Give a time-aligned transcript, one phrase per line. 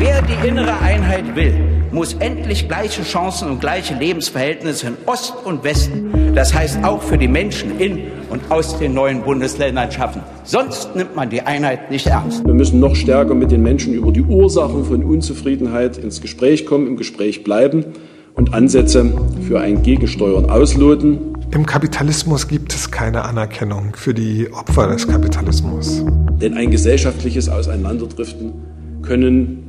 [0.00, 1.52] Wer die innere Einheit will,
[1.92, 7.18] muss endlich gleiche Chancen und gleiche Lebensverhältnisse in Ost und Westen, das heißt auch für
[7.18, 10.22] die Menschen in und aus den neuen Bundesländern schaffen.
[10.42, 12.46] Sonst nimmt man die Einheit nicht ernst.
[12.46, 16.86] Wir müssen noch stärker mit den Menschen über die Ursachen von Unzufriedenheit ins Gespräch kommen,
[16.86, 17.84] im Gespräch bleiben
[18.32, 19.12] und Ansätze
[19.46, 21.36] für ein Gegensteuern ausloten.
[21.50, 26.02] Im Kapitalismus gibt es keine Anerkennung für die Opfer des Kapitalismus.
[26.40, 28.54] Denn ein gesellschaftliches Auseinanderdriften
[29.02, 29.59] können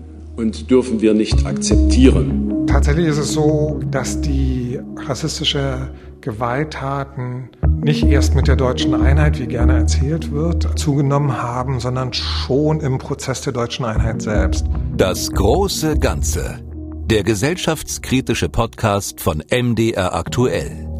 [0.41, 2.65] und dürfen wir nicht akzeptieren.
[2.67, 5.89] Tatsächlich ist es so, dass die rassistische
[6.21, 7.49] Gewalttaten
[7.81, 12.97] nicht erst mit der deutschen Einheit, wie gerne erzählt wird, zugenommen haben, sondern schon im
[12.97, 14.65] Prozess der deutschen Einheit selbst.
[14.97, 16.59] Das große Ganze.
[17.05, 20.90] Der gesellschaftskritische Podcast von MDR aktuell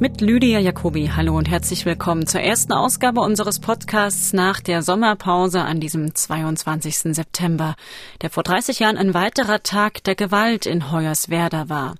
[0.00, 1.10] mit Lydia Jacobi.
[1.14, 7.14] Hallo und herzlich willkommen zur ersten Ausgabe unseres Podcasts nach der Sommerpause an diesem 22.
[7.14, 7.76] September,
[8.22, 11.96] der vor 30 Jahren ein weiterer Tag der Gewalt in Hoyerswerda war.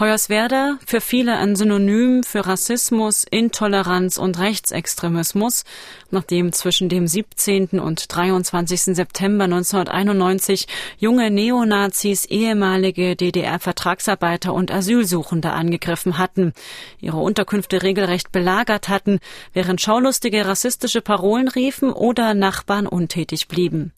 [0.00, 5.64] Hoyerswerda für viele ein Synonym für Rassismus, Intoleranz und Rechtsextremismus,
[6.10, 7.78] nachdem zwischen dem 17.
[7.80, 8.96] und 23.
[8.96, 16.54] September 1991 junge Neonazis ehemalige DDR-Vertragsarbeiter und Asylsuchende angegriffen hatten.
[16.98, 19.18] Ihre Unterkünfte regelrecht belagert hatten,
[19.52, 23.92] während schaulustige rassistische Parolen riefen oder Nachbarn untätig blieben.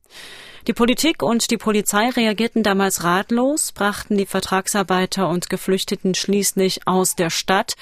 [0.67, 7.17] Die Politik und die Polizei reagierten damals ratlos, brachten die Vertragsarbeiter und Geflüchteten schließlich aus
[7.17, 7.75] der Stadt,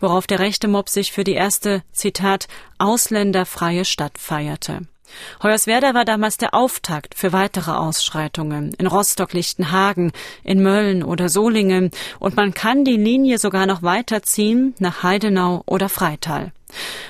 [0.00, 4.80] worauf der rechte Mob sich für die erste, Zitat, ausländerfreie Stadt feierte.
[5.42, 10.12] Hoyerswerda war damals der Auftakt für weitere Ausschreitungen in Rostock-Lichtenhagen,
[10.44, 15.88] in Mölln oder Solingen und man kann die Linie sogar noch weiterziehen nach Heidenau oder
[15.88, 16.52] Freital.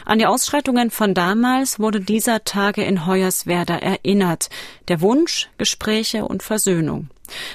[0.05, 4.50] An die Ausschreitungen von damals wurde dieser Tage in Hoyerswerda erinnert.
[4.89, 7.08] Der Wunsch, Gespräche und Versöhnung.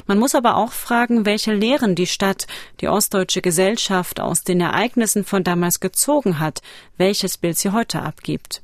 [0.06, 2.48] Man muss aber auch fragen, welche Lehren die Stadt,
[2.81, 6.62] die ostdeutsche Gesellschaft aus den Ereignissen von damals gezogen hat,
[6.97, 8.62] welches Bild sie heute abgibt.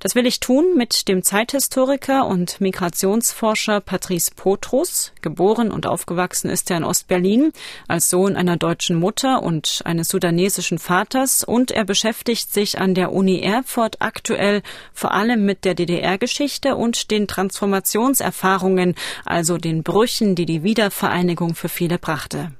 [0.00, 5.12] Das will ich tun mit dem Zeithistoriker und Migrationsforscher Patrice Potrus.
[5.22, 7.52] Geboren und aufgewachsen ist er in Ostberlin
[7.88, 13.12] als Sohn einer deutschen Mutter und eines sudanesischen Vaters und er beschäftigt sich an der
[13.12, 18.94] Uni Erfurt aktuell vor allem mit der DDR-Geschichte und den Transformationserfahrungen,
[19.24, 22.52] also den Brüchen, die die Wiedervereinigung für viele brachte.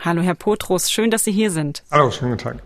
[0.00, 1.84] Hallo, Herr Potrus, schön, dass Sie hier sind.
[1.92, 2.62] Hallo, schönen guten Tag.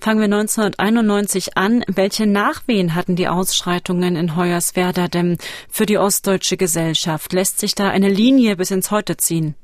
[0.00, 1.84] Fangen wir 1991 an.
[1.88, 5.38] Welche Nachwehen hatten die Ausschreitungen in Hoyerswerda denn
[5.68, 7.32] für die ostdeutsche Gesellschaft?
[7.32, 9.56] Lässt sich da eine Linie bis ins Heute ziehen?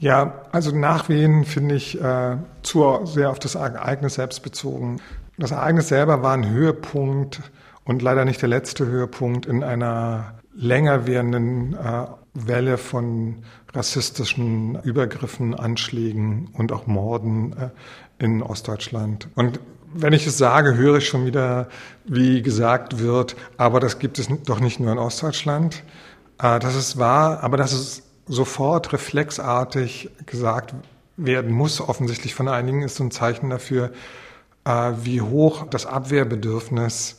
[0.00, 5.00] Ja, also Nachwehen finde ich äh, zu sehr auf das Ereignis selbst bezogen.
[5.38, 7.40] Das Ereignis selber war ein Höhepunkt
[7.84, 15.54] und leider nicht der letzte Höhepunkt in einer länger währenden äh, Welle von rassistischen Übergriffen,
[15.54, 17.70] Anschlägen und auch Morden äh,
[18.18, 19.28] in Ostdeutschland.
[19.34, 19.60] Und
[19.94, 21.68] wenn ich es sage, höre ich schon wieder,
[22.04, 25.82] wie gesagt wird, aber das gibt es doch nicht nur in Ostdeutschland.
[26.40, 30.74] Äh, das ist wahr, aber dass es sofort reflexartig gesagt
[31.16, 33.92] werden muss, offensichtlich von einigen, ist so ein Zeichen dafür,
[34.64, 37.16] äh, wie hoch das Abwehrbedürfnis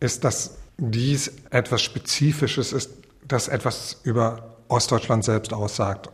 [0.00, 2.90] ist, dass dies etwas Spezifisches ist,
[3.26, 6.10] das etwas über Ostdeutschland selbst aussagt.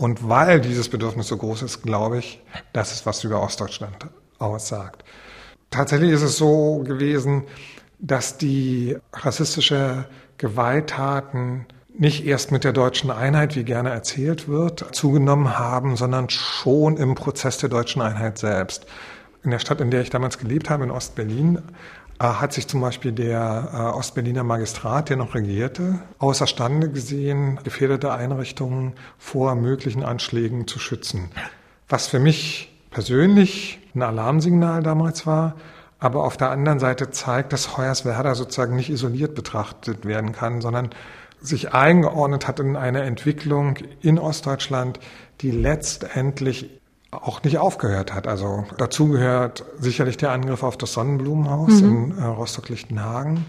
[0.00, 2.40] Und weil dieses Bedürfnis so groß ist, glaube ich,
[2.72, 3.96] dass es was über Ostdeutschland
[4.38, 5.02] aussagt.
[5.70, 7.42] Tatsächlich ist es so gewesen,
[7.98, 10.04] dass die rassistische
[10.36, 16.96] Gewalttaten nicht erst mit der deutschen Einheit, wie gerne erzählt wird, zugenommen haben, sondern schon
[16.96, 18.86] im Prozess der deutschen Einheit selbst.
[19.42, 21.60] In der Stadt, in der ich damals gelebt habe, in Ostberlin,
[22.20, 28.94] hat sich zum Beispiel der äh, Ostberliner Magistrat, der noch regierte, außerstande gesehen, gefährdete Einrichtungen
[29.18, 31.30] vor möglichen Anschlägen zu schützen.
[31.88, 35.54] Was für mich persönlich ein Alarmsignal damals war,
[36.00, 40.90] aber auf der anderen Seite zeigt, dass Hoyerswerda sozusagen nicht isoliert betrachtet werden kann, sondern
[41.40, 44.98] sich eingeordnet hat in eine Entwicklung in Ostdeutschland,
[45.40, 46.77] die letztendlich
[47.10, 48.26] auch nicht aufgehört hat.
[48.26, 52.12] Also dazu gehört sicherlich der Angriff auf das Sonnenblumenhaus mhm.
[52.12, 53.46] in äh, Rostock-Lichtenhagen.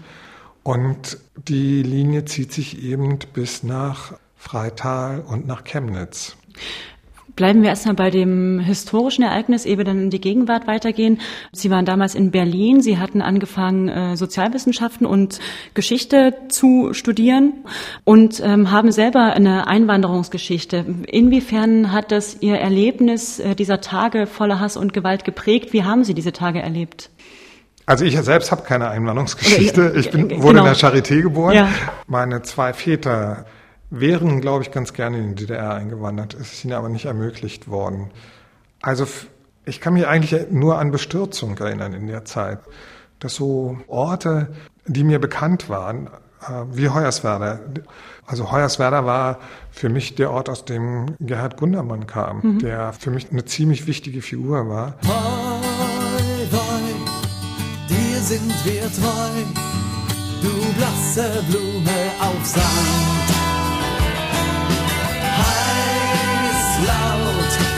[0.62, 6.36] Und die Linie zieht sich eben bis nach Freital und nach Chemnitz.
[7.40, 11.22] Bleiben wir erstmal bei dem historischen Ereignis, ehe wir dann in die Gegenwart weitergehen.
[11.52, 12.82] Sie waren damals in Berlin.
[12.82, 15.40] Sie hatten angefangen, äh, Sozialwissenschaften und
[15.72, 17.64] Geschichte zu studieren
[18.04, 20.84] und ähm, haben selber eine Einwanderungsgeschichte.
[21.06, 25.72] Inwiefern hat das Ihr Erlebnis äh, dieser Tage voller Hass und Gewalt geprägt?
[25.72, 27.08] Wie haben Sie diese Tage erlebt?
[27.86, 29.94] Also ich selbst habe keine Einwanderungsgeschichte.
[29.96, 30.58] Ich bin, wurde genau.
[30.58, 31.54] in der Charité geboren.
[31.54, 31.68] Ja.
[32.06, 33.46] Meine zwei Väter
[33.90, 36.34] wären, glaube ich, ganz gerne in die DDR eingewandert.
[36.34, 38.10] Es ist ihnen aber nicht ermöglicht worden.
[38.80, 39.06] Also
[39.64, 42.60] ich kann mich eigentlich nur an Bestürzung erinnern in der Zeit,
[43.18, 44.48] dass so Orte,
[44.86, 46.06] die mir bekannt waren,
[46.42, 47.60] äh, wie Hoyerswerda.
[48.26, 49.38] Also Hoyerswerda war
[49.70, 52.58] für mich der Ort, aus dem Gerhard Gundermann kam, mhm.
[52.60, 54.94] der für mich eine ziemlich wichtige Figur war.
[55.06, 56.94] Hoi, hoi,
[57.88, 59.42] dir sind wir treu,
[60.42, 63.49] du blasse Blume auf Sand.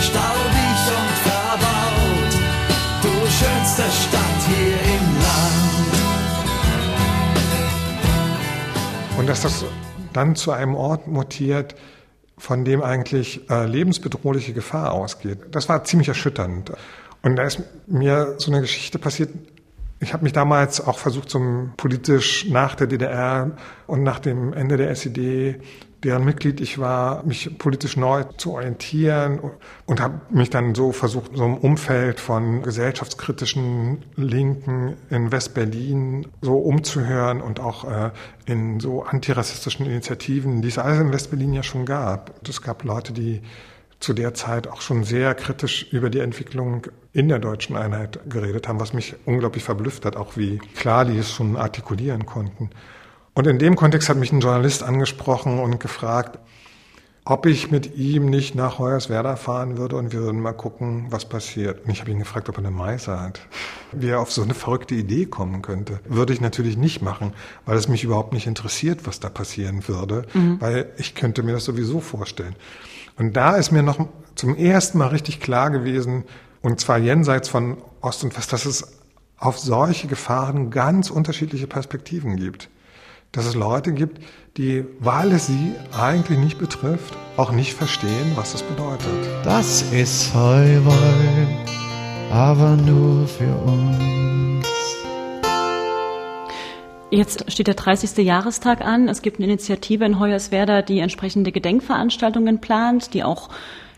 [0.00, 2.34] Staubig und verbaut,
[3.02, 5.62] du schönste Stadt hier im Land.
[9.18, 9.64] Und dass das
[10.12, 11.74] dann zu einem Ort mutiert,
[12.38, 15.38] von dem eigentlich äh, lebensbedrohliche Gefahr ausgeht.
[15.52, 16.72] Das war ziemlich erschütternd.
[17.22, 19.30] Und da ist mir so eine Geschichte passiert.
[20.00, 21.40] Ich habe mich damals auch versucht, so
[21.76, 23.52] politisch nach der DDR
[23.86, 25.60] und nach dem Ende der SED
[26.04, 29.40] deren Mitglied ich war, mich politisch neu zu orientieren
[29.86, 36.58] und habe mich dann so versucht, so im Umfeld von gesellschaftskritischen Linken in West-Berlin so
[36.58, 38.10] umzuhören und auch äh,
[38.46, 42.32] in so antirassistischen Initiativen, die es alles in West-Berlin ja schon gab.
[42.48, 43.40] Es gab Leute, die
[44.00, 48.66] zu der Zeit auch schon sehr kritisch über die Entwicklung in der deutschen Einheit geredet
[48.66, 52.70] haben, was mich unglaublich verblüfft hat, auch wie klar die es schon artikulieren konnten.
[53.34, 56.38] Und in dem Kontext hat mich ein Journalist angesprochen und gefragt,
[57.24, 61.24] ob ich mit ihm nicht nach Hoyerswerda fahren würde und wir würden mal gucken, was
[61.24, 61.84] passiert.
[61.84, 63.40] Und ich habe ihn gefragt, ob er eine Meise hat.
[63.92, 66.00] Wie er auf so eine verrückte Idee kommen könnte.
[66.04, 67.32] Würde ich natürlich nicht machen,
[67.64, 70.60] weil es mich überhaupt nicht interessiert, was da passieren würde, mhm.
[70.60, 72.56] weil ich könnte mir das sowieso vorstellen.
[73.16, 76.24] Und da ist mir noch zum ersten Mal richtig klar gewesen,
[76.60, 78.98] und zwar jenseits von Ost und West, dass es
[79.36, 82.68] auf solche Gefahren ganz unterschiedliche Perspektiven gibt
[83.32, 84.20] dass es Leute gibt,
[84.58, 89.08] die, weil es sie eigentlich nicht betrifft, auch nicht verstehen, was es bedeutet.
[89.42, 91.48] Das ist Feuerwehr,
[92.30, 94.66] aber nur für uns.
[97.10, 98.24] Jetzt steht der 30.
[98.24, 99.08] Jahrestag an.
[99.08, 103.50] Es gibt eine Initiative in Hoyerswerda, die entsprechende Gedenkveranstaltungen plant, die auch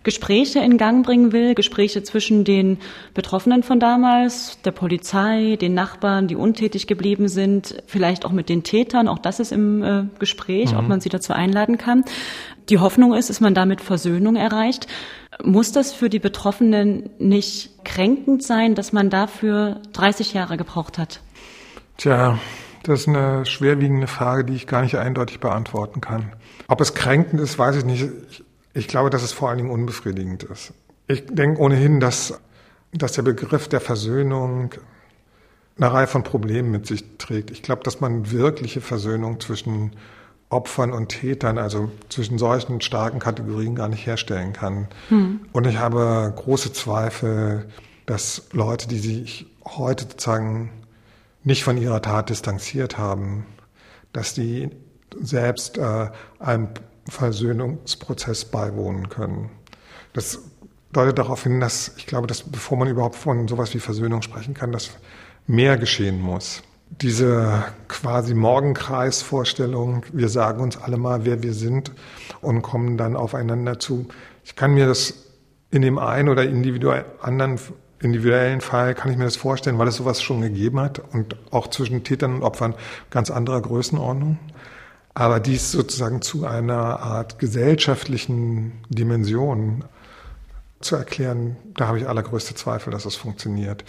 [0.05, 2.79] Gespräche in Gang bringen will, Gespräche zwischen den
[3.15, 8.62] Betroffenen von damals, der Polizei, den Nachbarn, die untätig geblieben sind, vielleicht auch mit den
[8.62, 10.79] Tätern, auch das ist im äh, Gespräch, mhm.
[10.79, 12.05] ob man sie dazu einladen kann.
[12.69, 14.87] Die Hoffnung ist, dass man damit Versöhnung erreicht.
[15.43, 21.21] Muss das für die Betroffenen nicht kränkend sein, dass man dafür 30 Jahre gebraucht hat?
[21.97, 22.39] Tja,
[22.85, 26.33] das ist eine schwerwiegende Frage, die ich gar nicht eindeutig beantworten kann.
[26.69, 28.09] Ob es kränkend ist, weiß ich nicht.
[28.31, 28.44] Ich,
[28.75, 30.75] ich glaube, dass es vor allen Dingen unbefriedigend ist.
[31.06, 32.41] Ich denke ohnehin, dass,
[32.93, 34.75] dass der Begriff der Versöhnung
[35.76, 37.50] eine Reihe von Problemen mit sich trägt.
[37.50, 39.93] Ich glaube, dass man wirkliche Versöhnung zwischen
[40.49, 44.88] Opfern und Tätern, also zwischen solchen starken Kategorien gar nicht herstellen kann.
[45.09, 45.41] Hm.
[45.53, 47.67] Und ich habe große Zweifel,
[48.06, 50.70] dass Leute, die sich heute sozusagen
[51.43, 53.47] nicht von ihrer Tat distanziert haben,
[54.12, 54.70] dass die
[55.20, 56.69] selbst äh, einem
[57.09, 59.51] Versöhnungsprozess beiwohnen können.
[60.12, 60.41] Das
[60.93, 64.55] deutet darauf hin, dass ich glaube, dass bevor man überhaupt von sowas wie Versöhnung sprechen
[64.55, 64.91] kann, dass
[65.47, 66.62] mehr geschehen muss.
[66.91, 71.93] Diese quasi Morgenkreisvorstellung, wir sagen uns alle mal, wer wir sind
[72.41, 74.06] und kommen dann aufeinander zu.
[74.44, 75.15] Ich kann mir das
[75.70, 77.58] in dem einen oder individuell anderen
[78.05, 81.69] individuellen Fall kann ich mir das vorstellen, weil es sowas schon gegeben hat und auch
[81.69, 82.75] zwischen Tätern und Opfern
[83.11, 84.39] ganz anderer Größenordnung.
[85.15, 89.85] Aber dies sozusagen zu einer Art gesellschaftlichen Dimension
[90.81, 93.85] zu erklären, da habe ich allergrößte Zweifel, dass es funktioniert.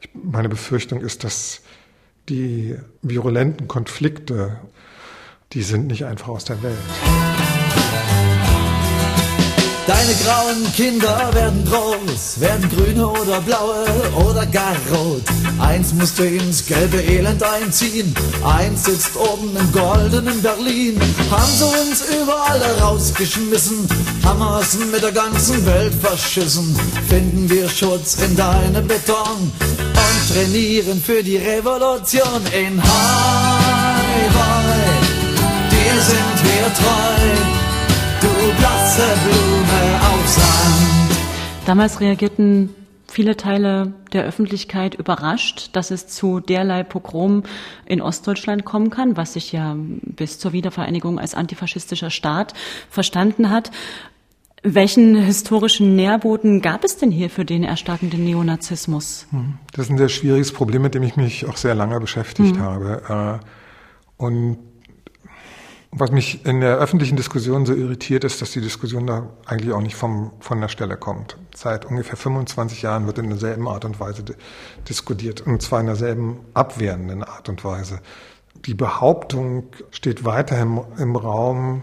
[0.00, 1.62] Ich, meine Befürchtung ist, dass
[2.28, 4.60] die virulenten Konflikte,
[5.52, 6.78] die sind nicht einfach aus der Welt.
[9.90, 13.84] Deine grauen Kinder werden groß, werden grüne oder blaue
[14.24, 15.24] oder gar rot.
[15.58, 21.00] Eins musst du ins gelbe Elend einziehen, eins sitzt oben im goldenen Berlin.
[21.28, 23.88] Haben sie uns überall rausgeschmissen,
[24.24, 26.72] haben es mit der ganzen Welt verschissen.
[27.08, 33.00] Finden wir Schutz in deinem Beton und trainieren für die Revolution in Highway.
[35.68, 37.59] Dir sind wir treu
[38.90, 41.16] blasse Blume auf Sand.
[41.66, 42.70] Damals reagierten
[43.06, 47.44] viele Teile der Öffentlichkeit überrascht, dass es zu derlei Pogrom
[47.86, 52.54] in Ostdeutschland kommen kann, was sich ja bis zur Wiedervereinigung als antifaschistischer Staat
[52.88, 53.70] verstanden hat.
[54.62, 59.26] Welchen historischen Nährboden gab es denn hier für den erstarkenden Neonazismus?
[59.30, 62.56] Hm, das ist ein sehr schwieriges Problem, mit dem ich mich auch sehr lange beschäftigt
[62.56, 62.60] mhm.
[62.60, 63.40] habe.
[63.40, 64.58] Äh, und
[65.92, 69.80] Was mich in der öffentlichen Diskussion so irritiert, ist, dass die Diskussion da eigentlich auch
[69.80, 71.36] nicht vom, von der Stelle kommt.
[71.52, 74.22] Seit ungefähr 25 Jahren wird in derselben Art und Weise
[74.88, 78.00] diskutiert, und zwar in derselben abwehrenden Art und Weise.
[78.66, 81.82] Die Behauptung steht weiter im, im Raum,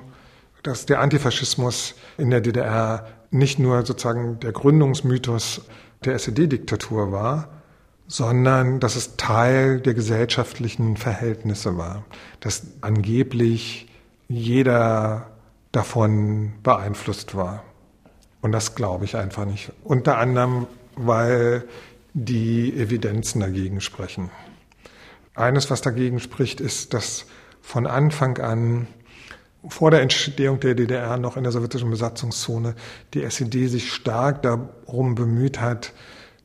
[0.64, 5.64] dass der Antifaschismus in der DDR nicht nur sozusagen der Gründungsmythos
[6.06, 7.50] der SED-Diktatur war,
[8.08, 12.06] sondern dass es Teil der gesellschaftlichen Verhältnisse war,
[12.40, 13.88] dass angeblich
[14.28, 15.28] jeder
[15.72, 17.64] davon beeinflusst war.
[18.42, 19.72] Und das glaube ich einfach nicht.
[19.84, 21.64] Unter anderem, weil
[22.14, 24.32] die Evidenzen dagegen sprechen.
[25.36, 27.26] Eines, was dagegen spricht, ist, dass
[27.62, 28.88] von Anfang an
[29.68, 32.76] vor der Entstehung der DDR noch in der sowjetischen Besatzungszone
[33.14, 35.94] die SED sich stark darum bemüht hat,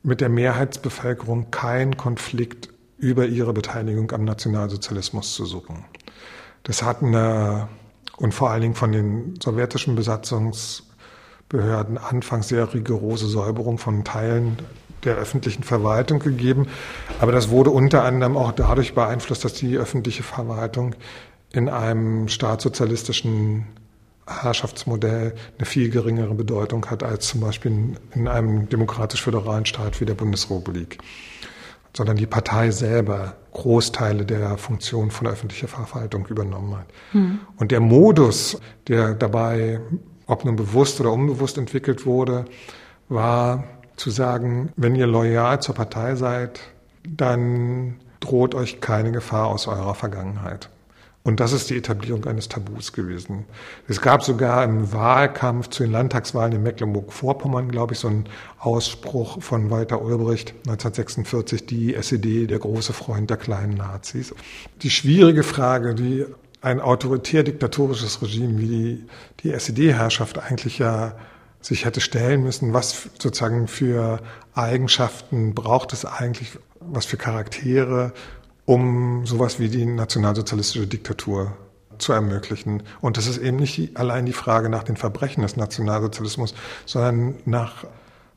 [0.03, 5.85] mit der Mehrheitsbevölkerung keinen Konflikt über ihre Beteiligung am Nationalsozialismus zu suchen.
[6.63, 7.67] Das hat eine,
[8.17, 14.57] und vor allen Dingen von den sowjetischen Besatzungsbehörden anfangs sehr rigorose Säuberung von Teilen
[15.03, 16.67] der öffentlichen Verwaltung gegeben.
[17.19, 20.95] Aber das wurde unter anderem auch dadurch beeinflusst, dass die öffentliche Verwaltung
[21.51, 23.67] in einem staatssozialistischen
[24.25, 30.13] Herrschaftsmodell eine viel geringere Bedeutung hat als zum Beispiel in einem demokratisch-föderalen Staat wie der
[30.13, 30.99] Bundesrepublik,
[31.95, 36.87] sondern die Partei selber Großteile der Funktion von öffentlicher Verwaltung übernommen hat.
[37.13, 37.39] Mhm.
[37.57, 39.79] Und der Modus, der dabei,
[40.27, 42.45] ob nun bewusst oder unbewusst entwickelt wurde,
[43.09, 43.63] war
[43.95, 46.59] zu sagen, wenn ihr loyal zur Partei seid,
[47.07, 50.69] dann droht euch keine Gefahr aus eurer Vergangenheit.
[51.25, 53.45] Und das ist die Etablierung eines Tabus gewesen.
[53.87, 58.25] Es gab sogar im Wahlkampf zu den Landtagswahlen in Mecklenburg-Vorpommern, glaube ich, so einen
[58.59, 64.35] Ausspruch von Walter Ulbricht 1946, die SED, der große Freund der kleinen Nazis.
[64.81, 66.25] Die schwierige Frage, die
[66.61, 69.05] ein autoritär-diktatorisches Regime wie die,
[69.43, 71.15] die SED-Herrschaft eigentlich ja
[71.61, 74.19] sich hätte stellen müssen, was sozusagen für
[74.53, 78.11] Eigenschaften braucht es eigentlich, was für Charaktere,
[78.65, 81.57] um sowas wie die nationalsozialistische Diktatur
[81.97, 82.83] zu ermöglichen.
[83.01, 86.53] Und das ist eben nicht allein die Frage nach den Verbrechen des Nationalsozialismus,
[86.85, 87.85] sondern nach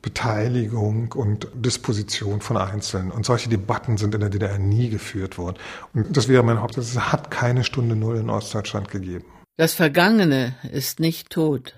[0.01, 3.11] Beteiligung und Disposition von Einzelnen.
[3.11, 5.57] Und solche Debatten sind in der DDR nie geführt worden.
[5.93, 6.91] Und das wäre mein Hauptsatz.
[6.91, 9.25] Es hat keine Stunde Null in Ostdeutschland gegeben.
[9.57, 11.75] Das Vergangene ist nicht tot.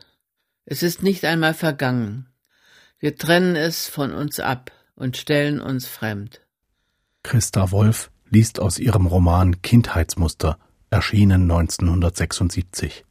[0.65, 2.27] Es ist nicht einmal vergangen.
[2.99, 6.41] Wir trennen es von uns ab und stellen uns fremd.
[7.23, 10.57] Christa Wolf liest aus ihrem Roman Kindheitsmuster,
[10.89, 13.05] erschienen 1976.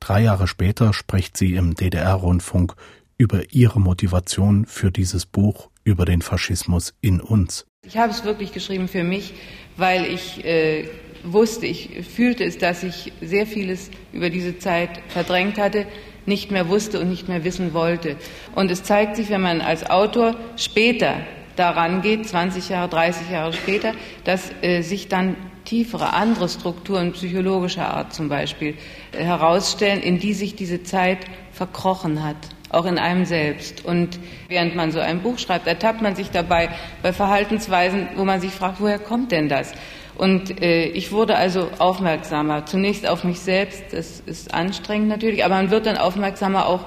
[0.00, 2.74] Drei Jahre später spricht sie im DDR-Rundfunk
[3.16, 7.66] über ihre Motivation für dieses Buch über den Faschismus in uns.
[7.84, 9.34] Ich habe es wirklich geschrieben für mich,
[9.76, 10.88] weil ich äh,
[11.24, 15.86] wusste, ich fühlte es, dass ich sehr vieles über diese Zeit verdrängt hatte,
[16.26, 18.16] nicht mehr wusste und nicht mehr wissen wollte.
[18.54, 21.16] Und es zeigt sich, wenn man als Autor später
[21.58, 23.92] daran geht, 20 Jahre, 30 Jahre später,
[24.24, 28.76] dass äh, sich dann tiefere, andere Strukturen psychologischer Art zum Beispiel
[29.12, 31.18] äh, herausstellen, in die sich diese Zeit
[31.52, 32.36] verkrochen hat,
[32.70, 33.84] auch in einem selbst.
[33.84, 36.70] Und während man so ein Buch schreibt, ertappt man sich dabei
[37.02, 39.72] bei Verhaltensweisen, wo man sich fragt, woher kommt denn das?
[40.16, 45.54] Und äh, ich wurde also aufmerksamer, zunächst auf mich selbst, das ist anstrengend natürlich, aber
[45.54, 46.80] man wird dann aufmerksamer auch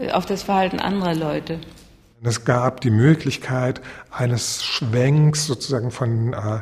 [0.00, 1.60] äh, auf das Verhalten anderer Leute.
[2.22, 6.60] Es gab die Möglichkeit eines Schwenks sozusagen von, äh,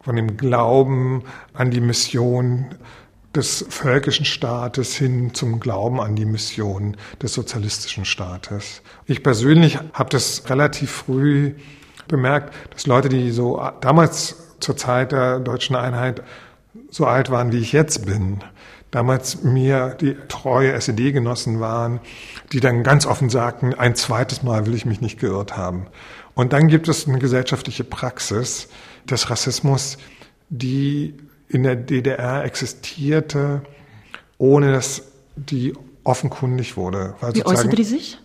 [0.00, 2.66] von dem Glauben an die Mission
[3.34, 8.82] des völkischen Staates hin zum Glauben an die Mission des sozialistischen Staates.
[9.06, 11.54] Ich persönlich habe das relativ früh
[12.06, 16.22] bemerkt, dass Leute, die so damals zur Zeit der deutschen Einheit
[16.88, 18.40] so alt waren, wie ich jetzt bin,
[18.90, 22.00] damals mir die treue SED-Genossen waren,
[22.52, 25.86] die dann ganz offen sagten, ein zweites Mal will ich mich nicht geirrt haben.
[26.34, 28.68] Und dann gibt es eine gesellschaftliche Praxis
[29.04, 29.98] des Rassismus,
[30.48, 31.14] die
[31.48, 33.62] in der DDR existierte,
[34.38, 35.02] ohne dass
[35.36, 37.14] die offenkundig wurde.
[37.20, 38.18] Weil Wie äußerte die sich?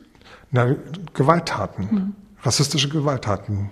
[0.52, 0.76] Na,
[1.14, 2.16] Gewalttaten, mhm.
[2.42, 3.72] rassistische Gewalttaten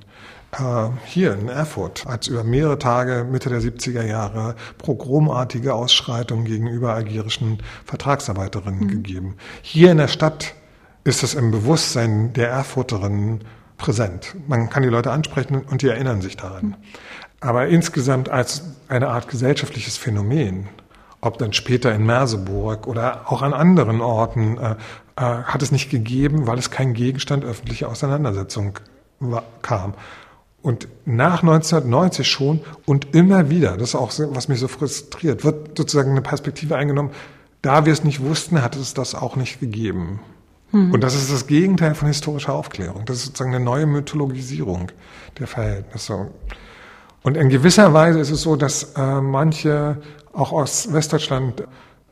[1.06, 6.94] hier in Erfurt hat es über mehrere Tage Mitte der 70er Jahre pogromartige Ausschreitungen gegenüber
[6.94, 8.88] algerischen Vertragsarbeiterinnen mhm.
[8.88, 9.36] gegeben.
[9.62, 10.54] Hier in der Stadt
[11.04, 13.44] ist es im Bewusstsein der Erfurterinnen
[13.78, 14.36] präsent.
[14.48, 16.66] Man kann die Leute ansprechen und die erinnern sich daran.
[16.66, 16.76] Mhm.
[17.40, 20.70] Aber insgesamt als eine Art gesellschaftliches Phänomen,
[21.20, 24.76] ob dann später in Merseburg oder auch an anderen Orten, äh,
[25.16, 28.80] äh, hat es nicht gegeben, weil es kein Gegenstand öffentlicher Auseinandersetzung
[29.20, 29.94] war, kam.
[30.64, 35.78] Und nach 1990 schon und immer wieder, das ist auch, was mich so frustriert, wird
[35.78, 37.12] sozusagen eine Perspektive eingenommen,
[37.62, 40.22] da wir es nicht wussten, hat es das auch nicht gegeben.
[40.72, 40.94] Mhm.
[40.94, 43.04] Und das ist das Gegenteil von historischer Aufklärung.
[43.06, 44.90] Das ist sozusagen eine neue Mythologisierung
[45.38, 46.32] der Verhältnisse.
[47.24, 49.98] Und in gewisser Weise ist es so, dass äh, manche
[50.32, 51.66] auch aus Westdeutschland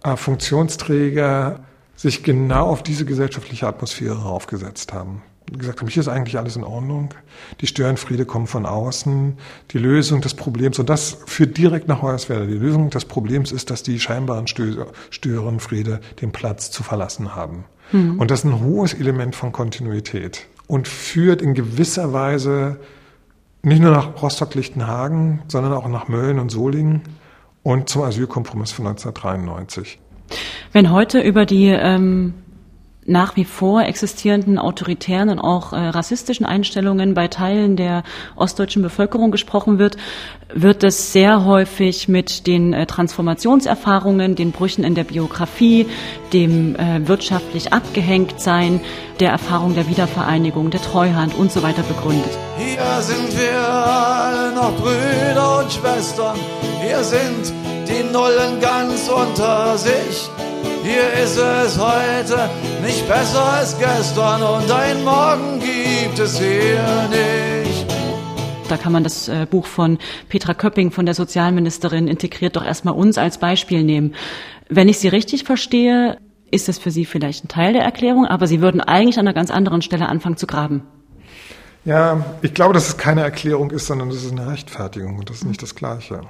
[0.03, 1.61] äh, Funktionsträger
[1.95, 5.21] sich genau auf diese gesellschaftliche Atmosphäre aufgesetzt haben.
[5.57, 7.13] Gesagt haben, hier ist eigentlich alles in Ordnung.
[7.59, 9.37] Die Störenfriede kommen von außen.
[9.71, 13.69] Die Lösung des Problems, und das führt direkt nach Hoyerswerda, die Lösung des Problems ist,
[13.69, 17.65] dass die scheinbaren Störenfriede den Platz zu verlassen haben.
[17.91, 18.19] Mhm.
[18.19, 22.79] Und das ist ein hohes Element von Kontinuität und führt in gewisser Weise
[23.63, 27.01] nicht nur nach Rostock-Lichtenhagen, sondern auch nach Mölln und Solingen
[27.63, 29.99] und zum Asylkompromiss von 1993.
[30.71, 32.33] Wenn heute über die ähm,
[33.11, 38.03] nach wie vor existierenden autoritären und auch äh, rassistischen Einstellungen bei Teilen der
[38.35, 39.97] ostdeutschen Bevölkerung gesprochen wird,
[40.53, 45.87] wird es sehr häufig mit den äh, Transformationserfahrungen, den Brüchen in der Biografie,
[46.33, 48.79] dem äh, wirtschaftlich abgehängt sein,
[49.19, 52.31] der Erfahrung der Wiedervereinigung, der Treuhand und so weiter begründet.
[52.57, 56.37] Hier sind wir alle noch Brüder und Schwestern,
[56.81, 57.53] hier sind
[57.91, 60.29] die Nullen ganz unter sich.
[60.83, 62.49] Hier ist es heute
[62.83, 67.85] nicht besser als gestern und ein Morgen gibt es hier nicht.
[68.69, 69.97] Da kann man das äh, Buch von
[70.29, 74.15] Petra Köpping, von der Sozialministerin, integriert doch erstmal uns als Beispiel nehmen.
[74.69, 76.17] Wenn ich Sie richtig verstehe,
[76.51, 79.33] ist es für Sie vielleicht ein Teil der Erklärung, aber Sie würden eigentlich an einer
[79.33, 80.83] ganz anderen Stelle anfangen zu graben.
[81.83, 85.37] Ja, ich glaube, dass es keine Erklärung ist, sondern es ist eine Rechtfertigung und das
[85.37, 86.21] ist nicht das Gleiche.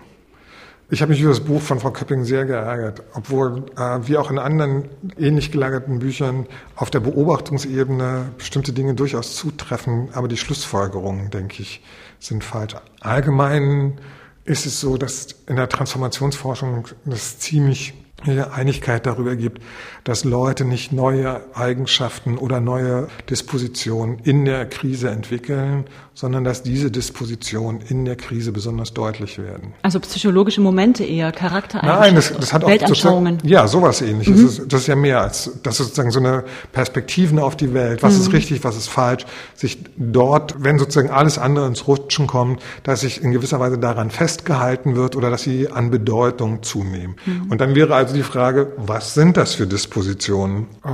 [0.94, 4.30] Ich habe mich über das Buch von Frau Köpping sehr geärgert, obwohl äh, wie auch
[4.30, 11.30] in anderen ähnlich gelagerten Büchern auf der Beobachtungsebene bestimmte Dinge durchaus zutreffen, aber die Schlussfolgerungen,
[11.30, 11.82] denke ich,
[12.20, 12.76] sind falsch.
[13.00, 14.00] Allgemein
[14.44, 17.94] ist es so, dass in der Transformationsforschung das ziemlich
[18.24, 19.64] Einigkeit darüber gibt,
[20.04, 26.92] dass Leute nicht neue Eigenschaften oder neue Dispositionen in der Krise entwickeln, sondern dass diese
[26.92, 29.74] Dispositionen in der Krise besonders deutlich werden.
[29.82, 33.40] Also psychologische Momente eher, Charaktereigenschaften, Nein, das, das hat auch Weltanschauungen.
[33.44, 34.38] Ja, sowas ähnliches.
[34.38, 34.44] Mhm.
[34.44, 36.44] Das, ist, das, ist, ja mehr als, das ist sozusagen so eine
[36.74, 38.04] Perspektiven auf die Welt.
[38.04, 38.22] Was mhm.
[38.22, 39.26] ist richtig, was ist falsch?
[39.56, 44.12] Sich dort, wenn sozusagen alles andere ins Rutschen kommt, dass sich in gewisser Weise daran
[44.12, 47.16] festgehalten wird oder dass sie an Bedeutung zunehmen.
[47.26, 47.50] Mhm.
[47.50, 50.68] Und dann wäre also die Frage, was sind das für Dispositionen?
[50.84, 50.90] Äh,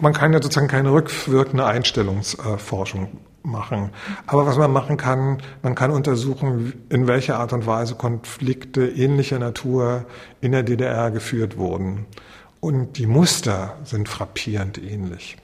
[0.00, 3.08] man kann ja sozusagen keine rückwirkende Einstellungsforschung
[3.42, 3.90] machen.
[4.26, 9.38] Aber was man machen kann, man kann untersuchen, in welcher Art und Weise Konflikte ähnlicher
[9.38, 10.04] Natur
[10.40, 12.06] in der DDR geführt wurden.
[12.60, 15.38] Und die Muster sind frappierend ähnlich.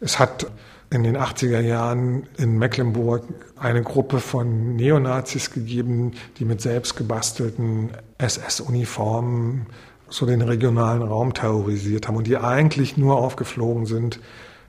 [0.00, 0.46] Es hat
[0.90, 3.24] in den 80er Jahren in Mecklenburg
[3.56, 9.66] eine Gruppe von Neonazis gegeben, die mit selbstgebastelten SS-Uniformen
[10.08, 14.20] so den regionalen Raum terrorisiert haben und die eigentlich nur aufgeflogen sind,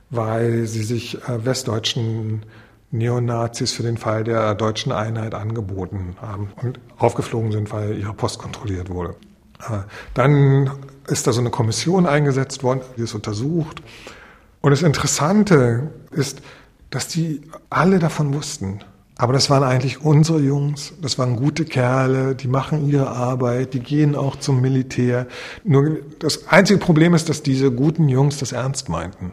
[0.09, 2.43] weil sie sich äh, westdeutschen
[2.91, 8.39] Neonazis für den Fall der deutschen Einheit angeboten haben und aufgeflogen sind, weil ihre Post
[8.39, 9.15] kontrolliert wurde.
[9.59, 9.79] Äh,
[10.13, 10.71] dann
[11.07, 13.81] ist da so eine Kommission eingesetzt worden, die es untersucht.
[14.61, 16.41] Und das Interessante ist,
[16.89, 18.79] dass die alle davon wussten.
[19.17, 23.79] Aber das waren eigentlich unsere Jungs, das waren gute Kerle, die machen ihre Arbeit, die
[23.79, 25.27] gehen auch zum Militär.
[25.63, 29.31] Nur das einzige Problem ist, dass diese guten Jungs das ernst meinten.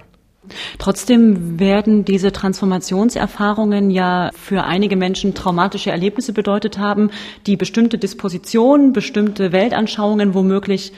[0.79, 7.11] Trotzdem werden diese Transformationserfahrungen ja für einige Menschen traumatische Erlebnisse bedeutet haben,
[7.47, 10.93] die bestimmte Dispositionen, bestimmte Weltanschauungen womöglich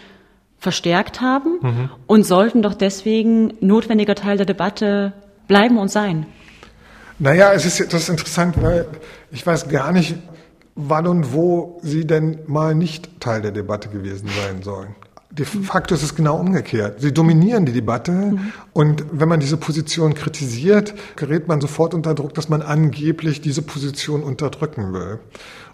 [0.58, 1.90] verstärkt haben mhm.
[2.06, 5.12] und sollten doch deswegen notwendiger Teil der Debatte
[5.46, 6.26] bleiben und sein.
[7.18, 8.86] Naja, es ist, das ist interessant, weil
[9.30, 10.16] ich weiß gar nicht,
[10.74, 14.94] wann und wo sie denn mal nicht Teil der Debatte gewesen sein sollen.
[15.36, 17.00] De facto ist es genau umgekehrt.
[17.00, 18.52] Sie dominieren die Debatte mhm.
[18.72, 23.62] und wenn man diese Position kritisiert, gerät man sofort unter Druck, dass man angeblich diese
[23.62, 25.18] Position unterdrücken will.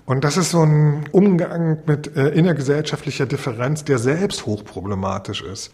[0.07, 5.73] Und das ist so ein Umgang mit äh, innergesellschaftlicher Differenz, der selbst hochproblematisch ist.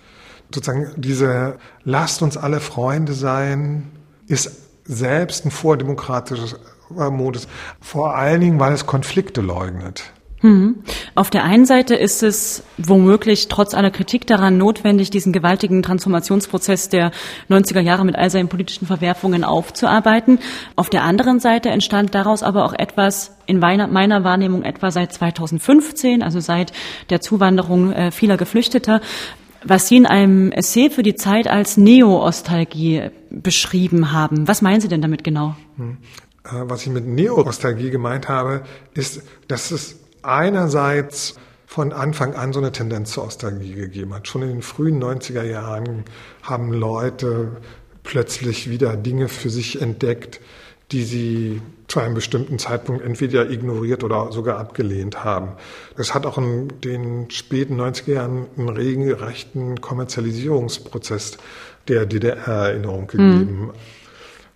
[0.53, 3.91] Sozusagen diese Lasst uns alle Freunde sein,
[4.27, 4.51] ist
[4.85, 6.57] selbst ein vordemokratisches
[6.91, 7.49] Modus.
[7.81, 10.13] Vor allen Dingen, weil es Konflikte leugnet.
[10.43, 10.77] Mhm.
[11.15, 16.89] Auf der einen Seite ist es womöglich trotz aller Kritik daran notwendig, diesen gewaltigen Transformationsprozess
[16.89, 17.11] der
[17.49, 20.39] 90er Jahre mit all seinen politischen Verwerfungen aufzuarbeiten.
[20.77, 26.23] Auf der anderen Seite entstand daraus aber auch etwas in meiner Wahrnehmung etwa seit 2015,
[26.23, 26.73] also seit
[27.11, 29.01] der Zuwanderung äh, vieler Geflüchteter,
[29.65, 34.47] was Sie in einem Essay für die Zeit als Neo-Ostalgie beschrieben haben.
[34.47, 35.57] Was meinen Sie denn damit genau?
[35.77, 35.97] Hm.
[36.69, 38.63] was ich mit Neonostalgie gemeint habe,
[38.95, 39.97] ist, dass es
[40.27, 41.37] einerseits
[41.67, 44.29] von Anfang an so eine Tendenz zur Nostalgie gegeben hat.
[44.29, 46.05] Schon in den frühen 90er Jahren
[46.43, 47.57] haben Leute
[48.03, 50.41] plötzlich wieder Dinge für sich entdeckt,
[50.93, 55.53] die sie zu einem bestimmten Zeitpunkt entweder ignoriert oder sogar abgelehnt haben.
[55.97, 61.39] Es hat auch in den späten 90er Jahren einen regelrechten Kommerzialisierungsprozess
[61.89, 63.07] der DDR-Erinnerung mhm.
[63.09, 63.61] gegeben.
[63.61, 63.71] Mhm.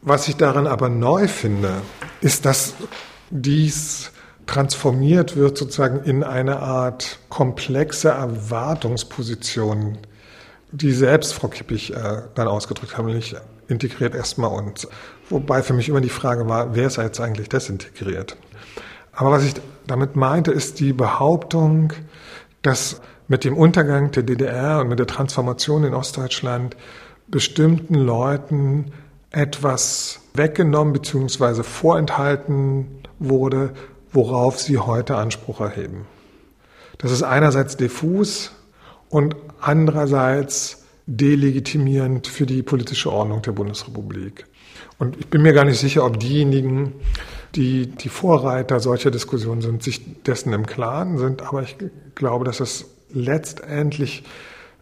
[0.02, 1.82] Was ich daran aber neu finde,
[2.20, 2.74] ist, dass
[3.30, 4.12] dies
[4.50, 9.98] transformiert wird sozusagen in eine Art komplexe Erwartungsposition,
[10.72, 13.36] die selbst Frau Kippich äh, dann ausgedrückt haben, nämlich
[13.68, 14.88] integriert erstmal uns.
[15.28, 18.36] Wobei für mich immer die Frage war, wer ist jetzt eigentlich desintegriert?
[19.12, 19.54] Aber was ich
[19.86, 21.92] damit meinte, ist die Behauptung,
[22.62, 26.76] dass mit dem Untergang der DDR und mit der Transformation in Ostdeutschland
[27.28, 28.90] bestimmten Leuten
[29.30, 31.62] etwas weggenommen bzw.
[31.62, 32.88] vorenthalten
[33.20, 33.74] wurde,
[34.12, 36.06] worauf sie heute Anspruch erheben.
[36.98, 38.52] Das ist einerseits diffus
[39.08, 44.46] und andererseits delegitimierend für die politische Ordnung der Bundesrepublik.
[44.98, 46.92] Und ich bin mir gar nicht sicher, ob diejenigen,
[47.54, 51.42] die die Vorreiter solcher Diskussionen sind, sich dessen im Klaren sind.
[51.42, 51.76] Aber ich
[52.14, 54.24] glaube, dass es letztendlich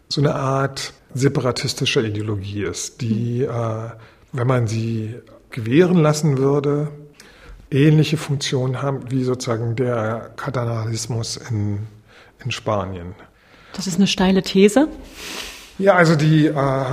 [0.07, 3.89] so eine Art separatistischer Ideologie ist, die, äh,
[4.31, 5.15] wenn man sie
[5.49, 6.89] gewähren lassen würde,
[7.71, 11.87] ähnliche Funktionen haben wie sozusagen der Katarismus in,
[12.43, 13.15] in Spanien.
[13.73, 14.87] Das ist eine steile These.
[15.77, 16.85] Ja, also die, äh,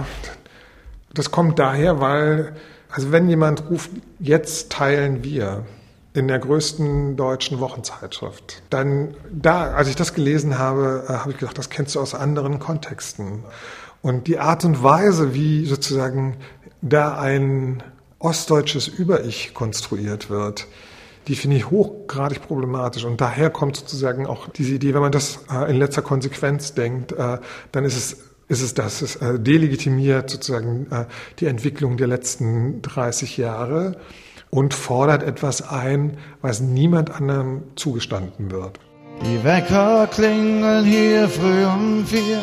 [1.15, 2.55] das kommt daher, weil,
[2.91, 5.65] also wenn jemand ruft, jetzt teilen wir
[6.12, 11.39] in der größten deutschen Wochenzeitschrift, dann da, als ich das gelesen habe, äh, habe ich
[11.39, 13.45] gedacht, das kennst du aus anderen Kontexten.
[14.03, 16.37] Und die Art und Weise, wie sozusagen
[16.81, 17.83] da ein
[18.18, 20.66] ostdeutsches Über-Ich konstruiert wird,
[21.29, 23.05] die finde ich hochgradig problematisch.
[23.05, 27.12] Und daher kommt sozusagen auch diese Idee, wenn man das äh, in letzter Konsequenz denkt,
[27.12, 27.38] äh,
[27.72, 28.16] dann ist es
[28.48, 31.07] ist es das, es äh, delegitimiert sozusagen äh,
[31.40, 33.96] die Entwicklung der letzten 30 Jahre
[34.50, 38.79] und fordert etwas ein, was niemand anderem zugestanden wird.
[39.22, 42.40] Die Wecker klingeln hier früh um vier,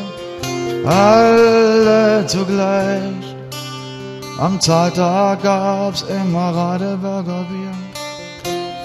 [0.86, 3.33] alle zugleich.
[4.39, 7.46] Am Zahltag gab's immer Radeberger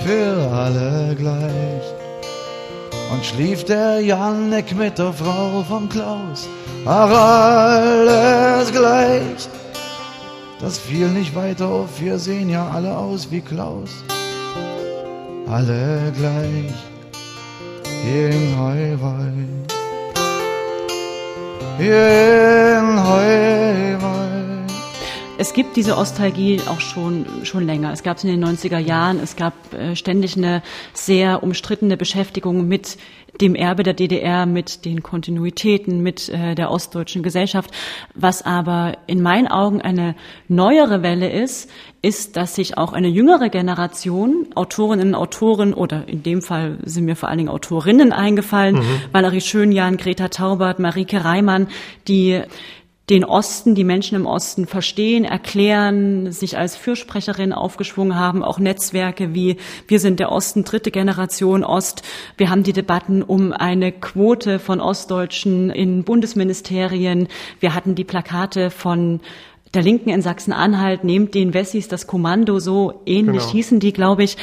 [0.05, 1.87] für alle gleich.
[3.11, 6.47] Und schlief der Jannik mit der Frau vom Klaus,
[6.85, 9.49] ach alles gleich.
[10.61, 13.91] Das fiel nicht weiter auf, wir sehen ja alle aus wie Klaus.
[15.51, 16.75] Alle gleich,
[18.05, 19.33] in Heuwei,
[21.79, 24.28] in Heuwei.
[25.40, 27.92] Es gibt diese Ostalgie auch schon, schon länger.
[27.92, 29.20] Es gab es in den 90er Jahren.
[29.20, 30.62] Es gab äh, ständig eine
[30.94, 32.98] sehr umstrittene Beschäftigung mit
[33.40, 37.70] dem Erbe der DDR, mit den Kontinuitäten, mit äh, der ostdeutschen Gesellschaft.
[38.16, 40.16] Was aber in meinen Augen eine
[40.48, 41.70] neuere Welle ist,
[42.03, 47.14] ist, dass sich auch eine jüngere Generation, Autorinnen, Autoren oder in dem Fall sind mir
[47.14, 49.01] vor allen Dingen Autorinnen eingefallen, mhm.
[49.12, 51.68] Valerie Schönjan, Greta Taubert, Marike Reimann,
[52.09, 52.42] die
[53.11, 59.35] den Osten, die Menschen im Osten verstehen, erklären, sich als Fürsprecherin aufgeschwungen haben, auch Netzwerke
[59.35, 62.03] wie Wir sind der Osten, dritte Generation Ost.
[62.37, 67.29] Wir haben die Debatten um eine Quote von Ostdeutschen in Bundesministerien.
[67.61, 69.21] Wir hatten die Plakate von
[69.75, 73.53] der Linken in Sachsen-Anhalt, nehmt den Wessis das Kommando, so ähnlich genau.
[73.53, 74.37] hießen die, glaube ich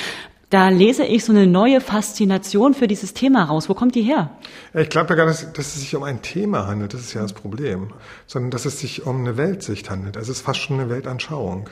[0.50, 3.68] da lese ich so eine neue Faszination für dieses Thema raus.
[3.68, 4.30] Wo kommt die her?
[4.74, 7.22] Ich glaube ja gar nicht, dass es sich um ein Thema handelt, das ist ja
[7.22, 7.94] das Problem,
[8.28, 10.16] sondern dass es sich um eine Weltsicht handelt.
[10.18, 11.70] Es ist fast schon eine Weltanschauung.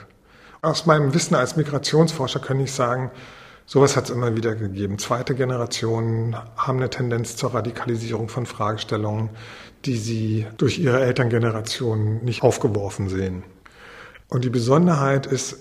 [0.62, 3.12] Aus meinem Wissen als Migrationsforscher kann ich sagen,
[3.66, 4.98] sowas hat es immer wieder gegeben.
[4.98, 9.30] Zweite Generationen haben eine Tendenz zur Radikalisierung von Fragestellungen,
[9.86, 13.44] die sie durch ihre Elterngeneration nicht aufgeworfen sehen.
[14.30, 15.58] Und die Besonderheit ist,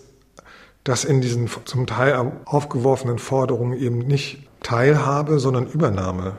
[0.84, 6.36] dass in diesen zum Teil aufgeworfenen Forderungen eben nicht Teilhabe, sondern Übernahme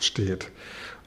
[0.00, 0.50] steht.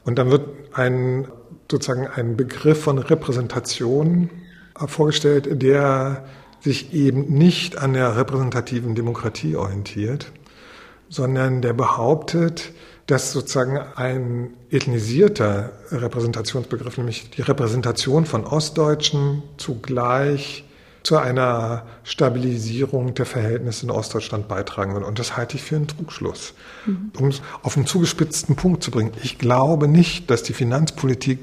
[0.05, 1.27] Und dann wird ein,
[1.69, 4.29] sozusagen ein Begriff von Repräsentation
[4.75, 6.25] vorgestellt, der
[6.61, 10.31] sich eben nicht an der repräsentativen Demokratie orientiert,
[11.09, 12.71] sondern der behauptet,
[13.07, 20.63] dass sozusagen ein ethnisierter Repräsentationsbegriff, nämlich die Repräsentation von Ostdeutschen zugleich
[21.03, 25.03] zu einer Stabilisierung der Verhältnisse in Ostdeutschland beitragen will.
[25.03, 26.53] Und das halte ich für einen Trugschluss.
[26.85, 27.11] Mhm.
[27.17, 29.11] Um es auf einen zugespitzten Punkt zu bringen.
[29.23, 31.39] Ich glaube nicht, dass die Finanzpolitik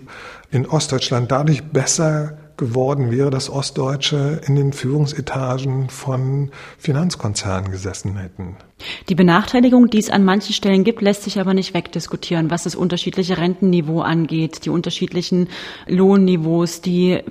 [0.51, 8.57] in Ostdeutschland dadurch besser geworden wäre, dass Ostdeutsche in den Führungsetagen von Finanzkonzernen gesessen hätten.
[9.09, 12.75] Die Benachteiligung, die es an manchen Stellen gibt, lässt sich aber nicht wegdiskutieren, was das
[12.75, 15.49] unterschiedliche Rentenniveau angeht, die unterschiedlichen
[15.87, 17.23] Lohnniveaus, die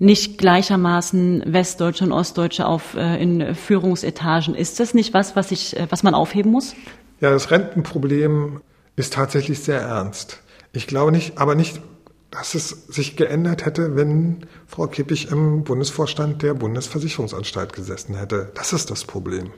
[0.00, 4.54] nicht gleichermaßen Westdeutsche und Ostdeutsche auf, äh, in Führungsetagen.
[4.54, 6.74] Ist das nicht was, was, ich, äh, was man aufheben muss?
[7.20, 8.62] Ja, das Rentenproblem
[8.96, 10.42] ist tatsächlich sehr ernst.
[10.72, 11.82] Ich glaube nicht, aber nicht,
[12.30, 18.50] dass es sich geändert hätte, wenn Frau Kippich im Bundesvorstand der Bundesversicherungsanstalt gesessen hätte.
[18.54, 19.50] Das ist das Problem.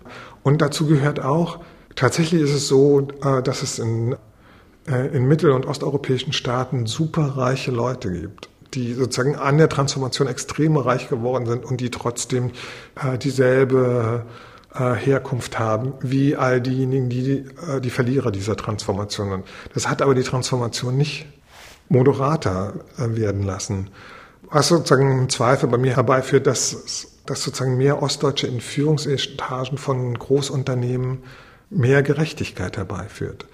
[0.43, 1.61] Und dazu gehört auch,
[1.95, 4.17] tatsächlich ist es so, äh, dass es in,
[4.87, 11.09] in mittel- und osteuropäischen Staaten superreiche Leute gibt die sozusagen an der Transformation extrem reich
[11.09, 12.51] geworden sind und die trotzdem
[13.03, 14.25] äh, dieselbe
[14.75, 19.47] äh, Herkunft haben wie all diejenigen, die äh, die Verlierer dieser Transformation sind.
[19.75, 21.27] Das hat aber die Transformation nicht
[21.89, 23.91] moderater äh, werden lassen.
[24.51, 30.19] Was sozusagen einen Zweifel bei mir herbeiführt, dass, dass sozusagen mehr Ostdeutsche in Führungsetagen von
[30.19, 31.23] Großunternehmen
[31.71, 33.47] mehr Gerechtigkeit herbeiführt.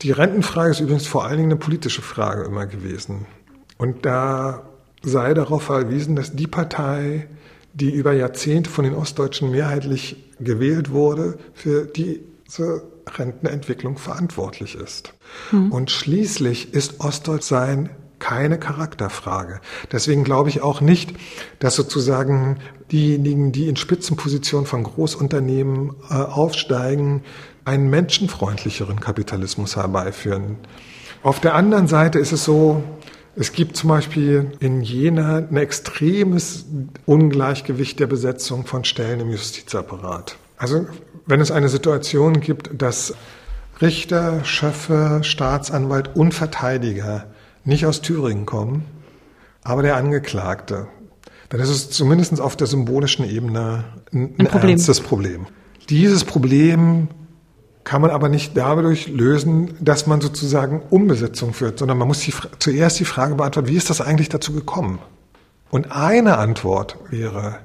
[0.00, 3.26] Die Rentenfrage ist übrigens vor allen Dingen eine politische Frage immer gewesen.
[3.82, 4.62] Und da
[5.02, 7.26] sei darauf verwiesen, dass die Partei,
[7.74, 15.14] die über Jahrzehnte von den Ostdeutschen mehrheitlich gewählt wurde, für diese Rentenentwicklung verantwortlich ist.
[15.50, 15.72] Hm.
[15.72, 17.90] Und schließlich ist Ostdeutschsein
[18.20, 19.60] keine Charakterfrage.
[19.90, 21.16] Deswegen glaube ich auch nicht,
[21.58, 22.58] dass sozusagen
[22.92, 27.24] diejenigen, die in Spitzenpositionen von Großunternehmen äh, aufsteigen,
[27.64, 30.58] einen menschenfreundlicheren Kapitalismus herbeiführen.
[31.24, 32.84] Auf der anderen Seite ist es so,
[33.34, 36.66] es gibt zum Beispiel in Jena ein extremes
[37.06, 40.36] Ungleichgewicht der Besetzung von Stellen im Justizapparat.
[40.58, 40.86] Also
[41.26, 43.14] wenn es eine Situation gibt, dass
[43.80, 47.26] Richter, Schöffe, Staatsanwalt und Verteidiger
[47.64, 48.84] nicht aus Thüringen kommen,
[49.62, 50.88] aber der Angeklagte,
[51.48, 54.70] dann ist es zumindest auf der symbolischen Ebene ein, ein, Problem.
[54.70, 55.46] ernstes Problem.
[55.88, 57.08] Dieses Problem
[57.84, 62.32] kann man aber nicht dadurch lösen, dass man sozusagen Umbesetzung führt, sondern man muss die,
[62.58, 64.98] zuerst die Frage beantworten, wie ist das eigentlich dazu gekommen?
[65.70, 67.58] Und eine Antwort wäre,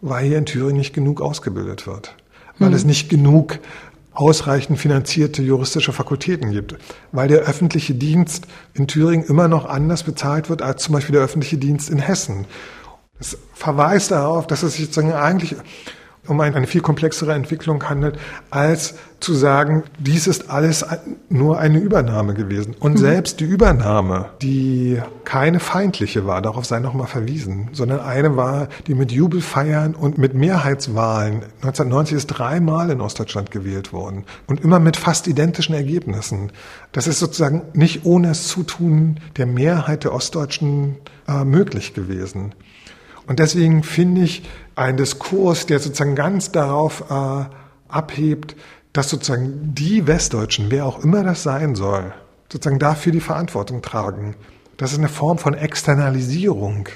[0.00, 2.14] weil hier in Thüringen nicht genug ausgebildet wird,
[2.58, 2.74] weil hm.
[2.74, 3.58] es nicht genug
[4.12, 6.76] ausreichend finanzierte juristische Fakultäten gibt,
[7.10, 11.24] weil der öffentliche Dienst in Thüringen immer noch anders bezahlt wird als zum Beispiel der
[11.24, 12.46] öffentliche Dienst in Hessen.
[13.18, 15.56] Das verweist darauf, dass es sich sozusagen eigentlich
[16.26, 18.18] um eine viel komplexere Entwicklung handelt,
[18.50, 20.84] als zu sagen, dies ist alles
[21.30, 22.74] nur eine Übernahme gewesen.
[22.78, 22.98] Und mhm.
[22.98, 28.94] selbst die Übernahme, die keine feindliche war, darauf sei nochmal verwiesen, sondern eine war, die
[28.94, 34.96] mit Jubelfeiern und mit Mehrheitswahlen, 1990 ist dreimal in Ostdeutschland gewählt worden und immer mit
[34.96, 36.52] fast identischen Ergebnissen.
[36.92, 42.54] Das ist sozusagen nicht ohne das Zutun der Mehrheit der Ostdeutschen äh, möglich gewesen.
[43.26, 44.42] Und deswegen finde ich
[44.76, 47.44] einen Diskurs, der sozusagen ganz darauf äh,
[47.88, 48.56] abhebt,
[48.92, 52.12] dass sozusagen die Westdeutschen, wer auch immer das sein soll,
[52.50, 54.36] sozusagen dafür die Verantwortung tragen.
[54.76, 56.88] Das ist eine Form von Externalisierung.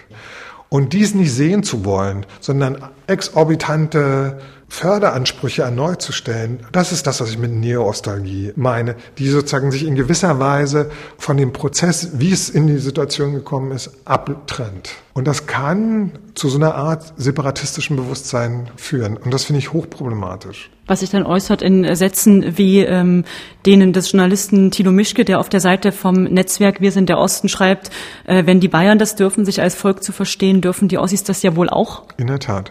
[0.68, 7.20] Und dies nicht sehen zu wollen, sondern exorbitante Förderansprüche erneut zu stellen, das ist das,
[7.20, 12.32] was ich mit Neo-Ostalgie meine, die sozusagen sich in gewisser Weise von dem Prozess, wie
[12.32, 14.90] es in die Situation gekommen ist, abtrennt.
[15.14, 19.16] Und das kann zu so einer Art separatistischen Bewusstsein führen.
[19.16, 20.70] Und das finde ich hochproblematisch.
[20.86, 23.24] Was sich dann äußert in Sätzen wie ähm,
[23.66, 27.48] denen des Journalisten Thilo Mischke, der auf der Seite vom Netzwerk Wir sind der Osten
[27.48, 27.90] schreibt,
[28.26, 31.42] äh, wenn die Bayern das dürfen, sich als Volk zu verstehen, dürfen die Ossis das
[31.42, 32.04] ja wohl auch.
[32.16, 32.70] In der Tat.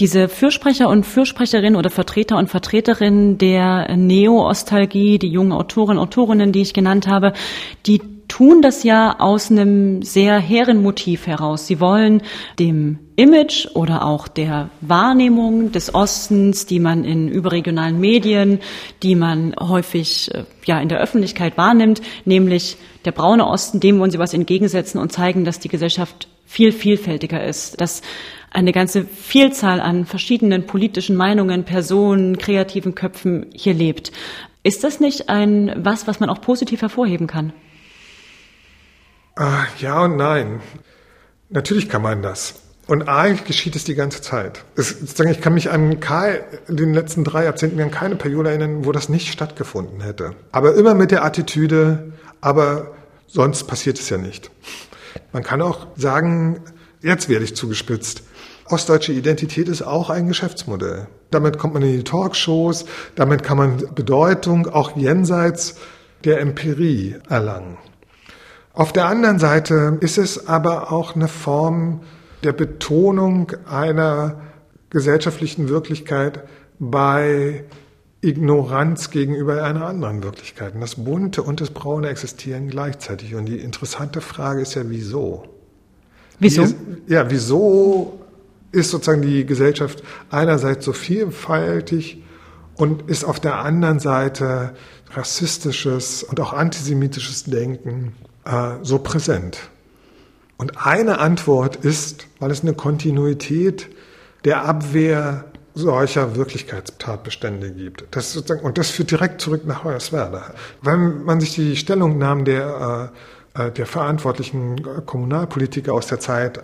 [0.00, 6.62] Diese Fürsprecher und Fürsprecherinnen oder Vertreter und Vertreterinnen der Neo-Ostalgie, die jungen Autoren, Autorinnen, die
[6.62, 7.32] ich genannt habe,
[7.86, 11.66] die tun das ja aus einem sehr hehren Motiv heraus.
[11.66, 12.22] Sie wollen
[12.58, 18.60] dem Image oder auch der Wahrnehmung des Ostens, die man in überregionalen Medien,
[19.02, 24.10] die man häufig äh, ja in der Öffentlichkeit wahrnimmt, nämlich der braune Osten, dem wollen
[24.10, 28.02] sie was entgegensetzen und zeigen, dass die Gesellschaft viel vielfältiger ist, dass
[28.56, 34.12] eine ganze Vielzahl an verschiedenen politischen Meinungen, Personen, kreativen Köpfen hier lebt.
[34.62, 37.52] Ist das nicht ein was, was man auch positiv hervorheben kann?
[39.36, 40.60] Ah, ja und nein.
[41.50, 42.54] Natürlich kann man das.
[42.86, 44.64] Und eigentlich geschieht es die ganze Zeit.
[44.74, 48.92] Es, ich kann mich an Karl den letzten drei Jahrzehnten an keine Periode erinnern, wo
[48.92, 50.34] das nicht stattgefunden hätte.
[50.50, 52.94] Aber immer mit der Attitüde, aber
[53.26, 54.50] sonst passiert es ja nicht.
[55.32, 56.60] Man kann auch sagen,
[57.02, 58.22] jetzt werde ich zugespitzt.
[58.68, 61.06] Ostdeutsche Identität ist auch ein Geschäftsmodell.
[61.30, 65.76] Damit kommt man in die Talkshows, damit kann man Bedeutung auch jenseits
[66.24, 67.78] der Empirie erlangen.
[68.72, 72.00] Auf der anderen Seite ist es aber auch eine Form
[72.44, 74.40] der Betonung einer
[74.90, 76.44] gesellschaftlichen Wirklichkeit
[76.78, 77.64] bei
[78.20, 80.74] Ignoranz gegenüber einer anderen Wirklichkeit.
[80.74, 83.34] Und das Bunte und das Braune existieren gleichzeitig.
[83.34, 85.44] Und die interessante Frage ist ja, wieso?
[86.38, 86.62] Wieso?
[86.62, 86.76] Ist,
[87.06, 88.20] ja, wieso
[88.76, 92.22] ist sozusagen die Gesellschaft einerseits so vielfältig
[92.76, 94.74] und ist auf der anderen Seite
[95.14, 99.70] rassistisches und auch antisemitisches Denken äh, so präsent?
[100.58, 103.88] Und eine Antwort ist, weil es eine Kontinuität
[104.44, 108.04] der Abwehr solcher Wirklichkeitstatbestände gibt.
[108.12, 110.54] Das sozusagen, und das führt direkt zurück nach Hoyerswerda.
[110.80, 113.16] Wenn man sich die Stellungnahmen der, äh,
[113.76, 116.60] der verantwortlichen Kommunalpolitiker aus der Zeit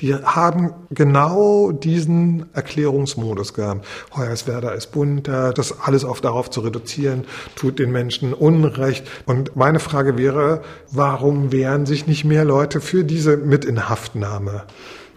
[0.00, 3.86] die haben genau diesen Erklärungsmodus gehabt.
[4.16, 7.24] Hoyerswerda ist bunter, das alles auf darauf zu reduzieren,
[7.56, 9.06] tut den Menschen Unrecht.
[9.26, 14.64] Und meine Frage wäre, warum wehren sich nicht mehr Leute für diese Mitinhaftnahme?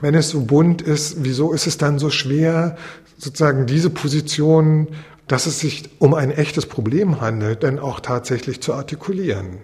[0.01, 2.75] wenn es so bunt ist, wieso ist es dann so schwer,
[3.17, 4.87] sozusagen diese Position,
[5.27, 9.59] dass es sich um ein echtes Problem handelt, denn auch tatsächlich zu artikulieren?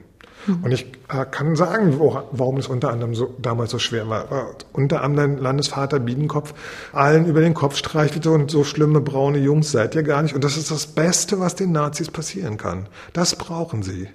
[0.47, 0.59] Mhm.
[0.63, 4.31] Und ich äh, kann sagen, wo, warum es unter anderem so, damals so schwer war.
[4.31, 4.47] war.
[4.73, 6.53] Unter anderem Landesvater Biedenkopf
[6.93, 10.33] allen über den Kopf streichelte und so schlimme braune Jungs seid ihr gar nicht.
[10.33, 12.87] Und das ist das Beste, was den Nazis passieren kann.
[13.13, 14.07] Das brauchen sie.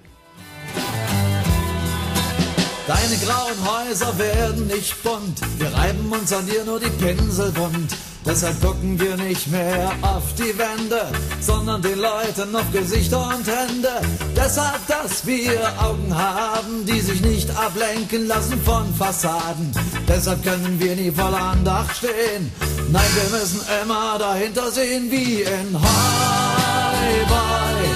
[2.85, 7.95] Deine grauen Häuser werden nicht bunt, wir reiben uns an dir nur die Pinsel bunt.
[8.25, 11.07] Deshalb gucken wir nicht mehr auf die Wände,
[11.41, 13.89] sondern den Leuten auf Gesichter und Hände.
[14.35, 19.71] Deshalb, dass wir Augen haben, die sich nicht ablenken lassen von Fassaden.
[20.07, 22.51] Deshalb können wir nie voller Andacht stehen.
[22.91, 27.89] Nein, wir müssen immer dahinter sehen wie in Hi Boy.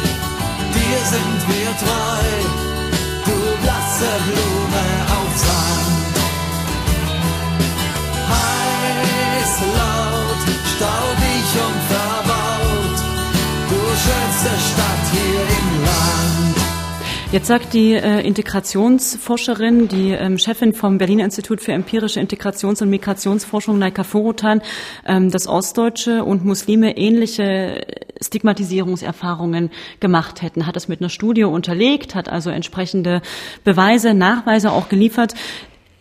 [0.74, 2.68] Dir sind wir treu
[3.68, 4.86] blasse Blume
[5.18, 6.16] auf Sand.
[8.32, 10.07] Heiß, laut,
[10.78, 12.98] staubig und verbaut,
[13.70, 16.58] du schönste Stadt hier im Land.
[17.32, 22.90] Jetzt sagt die äh, Integrationsforscherin, die ähm, Chefin vom Berliner Institut für empirische Integrations- und
[22.92, 24.62] Migrationsforschung, Naika Forotan,
[25.06, 27.82] ähm, dass Ostdeutsche und Muslime ähnliche
[28.22, 30.68] Stigmatisierungserfahrungen gemacht hätten.
[30.68, 33.22] Hat das mit einer Studie unterlegt, hat also entsprechende
[33.64, 35.34] Beweise, Nachweise auch geliefert.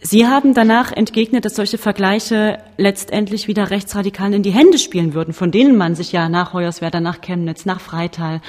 [0.08, 5.34] Sie haben danach entgegnet, dass solche Vergleiche letztendlich wieder Rechtsradikalen in die Hände spielen würden,
[5.34, 8.40] von denen man sich ja nach Hoyerswerda, nach Chemnitz, nach Freital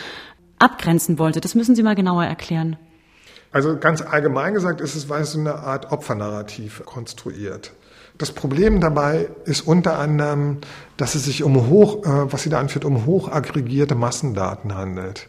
[0.60, 1.42] abgrenzen wollte.
[1.42, 2.78] Das müssen Sie mal genauer erklären.
[3.52, 7.72] Also ganz allgemein gesagt ist es, weil es so eine Art Opfernarrativ konstruiert.
[8.20, 10.60] Das Problem dabei ist unter anderem,
[10.96, 15.28] dass es sich um hoch, äh, was sie da anführt, um hoch aggregierte Massendaten handelt.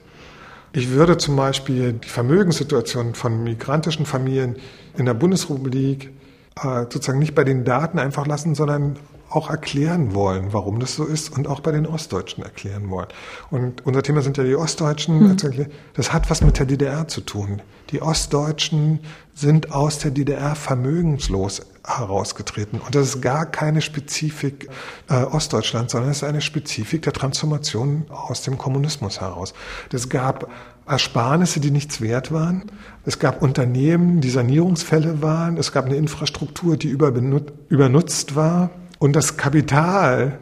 [0.73, 4.57] Ich würde zum Beispiel die Vermögenssituation von migrantischen Familien
[4.97, 6.11] in der Bundesrepublik
[6.63, 8.97] äh, sozusagen nicht bei den Daten einfach lassen, sondern
[9.31, 13.09] auch erklären wollen, warum das so ist und auch bei den Ostdeutschen erklären wollen.
[13.51, 15.29] Und unser Thema sind ja die Ostdeutschen.
[15.29, 15.67] Mhm.
[15.95, 17.61] Das hat was mit der DDR zu tun.
[17.91, 19.01] Die Ostdeutschen
[19.35, 22.81] sind aus der DDR vermögenslos herausgetreten.
[22.81, 24.69] Und das ist gar keine Spezifik
[25.09, 29.55] äh, Ostdeutschlands, sondern es ist eine Spezifik der Transformation aus dem Kommunismus heraus.
[29.93, 30.51] Es gab
[30.87, 32.65] Ersparnisse, die nichts wert waren.
[33.05, 35.57] Es gab Unternehmen, die Sanierungsfälle waren.
[35.57, 38.71] Es gab eine Infrastruktur, die übernutzt war.
[38.99, 40.39] Und das Kapital,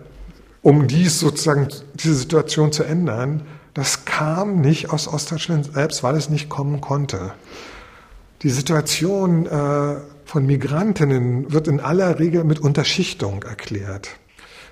[0.63, 3.43] um dies sozusagen, diese Situation zu ändern,
[3.75, 7.33] das kam nicht aus Ostdeutschland selbst, weil es nicht kommen konnte.
[8.43, 14.11] Die Situation äh, von Migrantinnen wird in aller Regel mit Unterschichtung erklärt.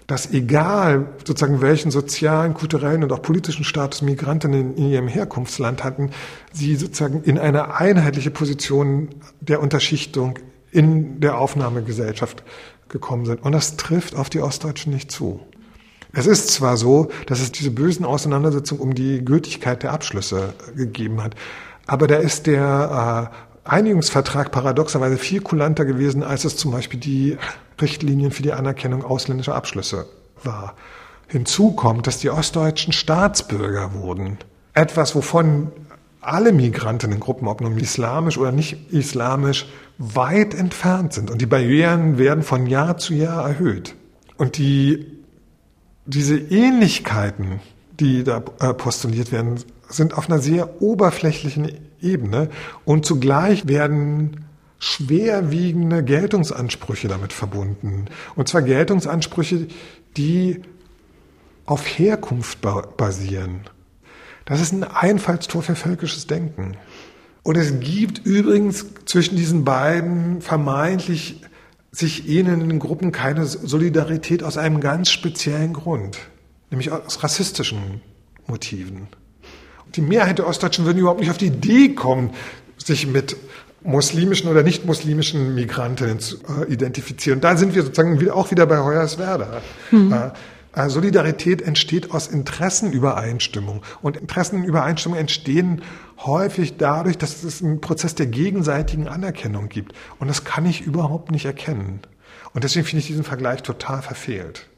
[0.06, 6.10] Dass egal sozusagen welchen sozialen, kulturellen und auch politischen Status Migrantinnen in ihrem Herkunftsland hatten,
[6.52, 9.08] sie sozusagen in eine einheitliche Position
[9.40, 10.38] der Unterschichtung
[10.70, 12.42] in der Aufnahmegesellschaft
[12.94, 13.42] gekommen sind.
[13.42, 15.40] Und das trifft auf die Ostdeutschen nicht zu.
[16.12, 21.22] Es ist zwar so, dass es diese bösen Auseinandersetzungen um die Gültigkeit der Abschlüsse gegeben
[21.22, 21.34] hat,
[21.86, 23.32] aber da ist der
[23.66, 27.36] äh, Einigungsvertrag paradoxerweise viel kulanter gewesen, als es zum Beispiel die
[27.80, 30.06] Richtlinien für die Anerkennung ausländischer Abschlüsse
[30.44, 30.76] war.
[31.26, 34.38] Hinzu kommt, dass die Ostdeutschen Staatsbürger wurden.
[34.72, 35.72] Etwas, wovon
[36.20, 39.66] alle Migrantinnengruppen, ob nun islamisch oder nicht islamisch,
[39.98, 41.30] weit entfernt sind.
[41.30, 43.94] Und die Barrieren werden von Jahr zu Jahr erhöht.
[44.36, 45.06] Und die,
[46.06, 47.60] diese Ähnlichkeiten,
[48.00, 51.70] die da äh, postuliert werden, sind auf einer sehr oberflächlichen
[52.00, 52.48] Ebene.
[52.84, 54.46] Und zugleich werden
[54.78, 58.06] schwerwiegende Geltungsansprüche damit verbunden.
[58.34, 59.68] Und zwar Geltungsansprüche,
[60.16, 60.60] die
[61.64, 62.58] auf Herkunft
[62.96, 63.60] basieren.
[64.44, 66.76] Das ist ein Einfallstor für völkisches Denken.
[67.44, 71.42] Und es gibt übrigens zwischen diesen beiden vermeintlich
[71.92, 76.18] sich ähnelnden Gruppen keine Solidarität aus einem ganz speziellen Grund,
[76.70, 78.00] nämlich aus rassistischen
[78.46, 79.08] Motiven.
[79.94, 82.30] Die Mehrheit der Ostdeutschen würden überhaupt nicht auf die Idee kommen,
[82.78, 83.36] sich mit
[83.82, 87.42] muslimischen oder nicht muslimischen Migrantinnen zu äh, identifizieren.
[87.42, 89.60] Da sind wir sozusagen auch wieder bei Hoyerswerda.
[89.90, 90.12] Mhm.
[90.12, 90.30] Äh,
[90.74, 93.82] äh, Solidarität entsteht aus Interessenübereinstimmung.
[94.02, 95.82] Und Interessenübereinstimmung entstehen
[96.18, 99.92] häufig dadurch, dass es einen Prozess der gegenseitigen Anerkennung gibt.
[100.18, 102.00] Und das kann ich überhaupt nicht erkennen.
[102.52, 104.68] Und deswegen finde ich diesen Vergleich total verfehlt.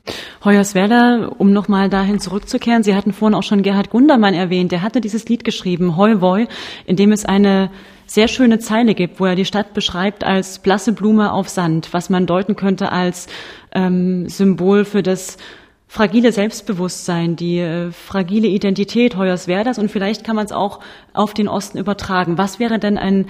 [0.45, 5.01] Hoyerswerda, um nochmal dahin zurückzukehren, Sie hatten vorhin auch schon Gerhard Gundermann erwähnt, der hatte
[5.01, 6.47] dieses Lied geschrieben, Hoi Voi,
[6.87, 7.71] in dem es eine
[8.07, 12.09] sehr schöne Zeile gibt, wo er die Stadt beschreibt als blasse Blume auf Sand, was
[12.09, 13.27] man deuten könnte als
[13.73, 15.39] ähm, Symbol für das
[15.87, 20.81] fragile Selbstbewusstsein, die äh, fragile Identität Hoyerswerdas und vielleicht kann man es auch
[21.13, 22.39] auf den Osten übertragen.
[22.39, 23.27] Was wäre denn ein,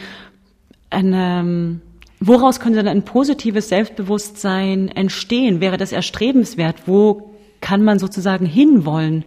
[0.91, 1.81] ein ähm,
[2.21, 5.61] woraus könnte denn ein positives Selbstbewusstsein entstehen?
[5.61, 6.87] Wäre das erstrebenswert?
[6.87, 9.25] Wo kann man sozusagen hinwollen?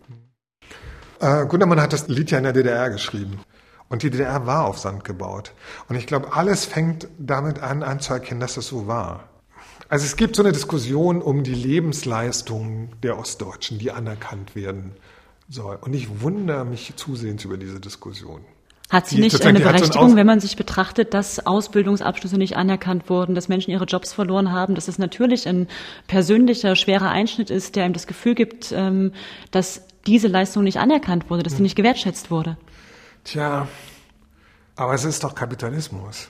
[1.20, 3.40] Äh, Gundermann hat das Lied ja in der DDR geschrieben.
[3.90, 5.54] Und die DDR war auf Sand gebaut.
[5.88, 9.30] Und ich glaube, alles fängt damit an, anzuerkennen, dass es so war.
[9.90, 14.92] Also es gibt so eine Diskussion um die Lebensleistungen der Ostdeutschen, die anerkannt werden
[15.50, 15.80] soll.
[15.82, 18.42] Und ich wundere mich zusehends über diese Diskussion.
[18.92, 23.48] Hat sie nicht eine Berechtigung, wenn man sich betrachtet, dass Ausbildungsabschlüsse nicht anerkannt wurden, dass
[23.48, 25.68] Menschen ihre Jobs verloren haben, dass es natürlich ein
[26.08, 29.12] persönlicher, schwerer Einschnitt ist, der ihm das Gefühl gibt, ähm,
[29.52, 31.64] dass diese Leistung nicht anerkannt wurde, dass sie hm.
[31.64, 32.58] nicht gewertschätzt wurde?
[33.24, 33.68] Tja,
[34.76, 36.30] aber es ist doch Kapitalismus.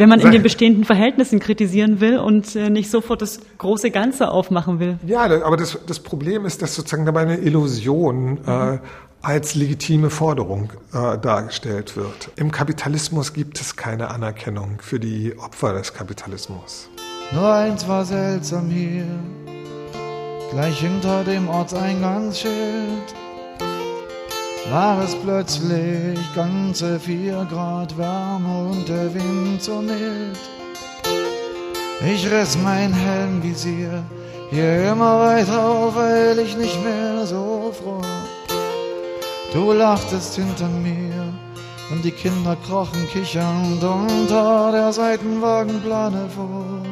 [0.00, 4.30] Wenn man in den bestehenden Verhältnissen kritisieren will und äh, nicht sofort das große Ganze
[4.30, 4.98] aufmachen will.
[5.06, 8.78] Ja, aber das, das Problem ist, dass sozusagen dabei eine Illusion äh,
[9.22, 12.30] als legitime Forderung äh, dargestellt wird.
[12.36, 16.88] Im Kapitalismus gibt es keine Anerkennung für die Opfer des Kapitalismus.
[17.32, 19.04] Nur eins war seltsam hier,
[20.50, 23.14] gleich hinter dem Ortseingangsschild
[24.70, 30.38] war es plötzlich ganze vier Grad Wärme und der Wind so mild.
[32.06, 34.04] Ich riss mein Helmvisier
[34.50, 38.00] hier immer weiter auf, weil ich nicht mehr so froh.
[39.52, 41.34] Du lachtest hinter mir
[41.90, 46.82] und die Kinder krochen kichernd unter der Seitenwagenplane vor.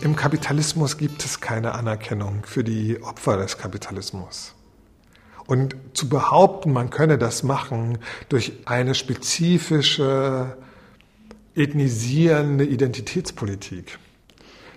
[0.00, 4.54] Im Kapitalismus gibt es keine Anerkennung für die Opfer des Kapitalismus.
[5.50, 7.98] Und zu behaupten, man könne das machen
[8.28, 10.56] durch eine spezifische
[11.56, 13.98] ethnisierende Identitätspolitik,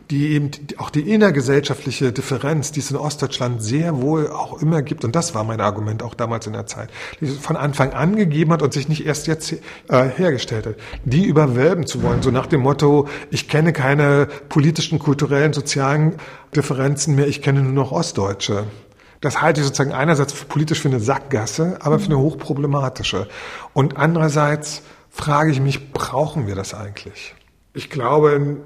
[0.09, 5.05] die eben auch die innergesellschaftliche Differenz, die es in Ostdeutschland sehr wohl auch immer gibt,
[5.05, 6.89] und das war mein Argument auch damals in der Zeit,
[7.21, 9.59] die es von Anfang an gegeben hat und sich nicht erst jetzt äh,
[9.89, 15.53] hergestellt hat, die überwölben zu wollen, so nach dem Motto, ich kenne keine politischen, kulturellen,
[15.53, 16.15] sozialen
[16.55, 18.65] Differenzen mehr, ich kenne nur noch Ostdeutsche.
[19.23, 23.29] Das halte ich sozusagen einerseits politisch für eine Sackgasse, aber für eine hochproblematische.
[23.71, 27.33] Und andererseits frage ich mich, brauchen wir das eigentlich?
[27.73, 28.57] Ich glaube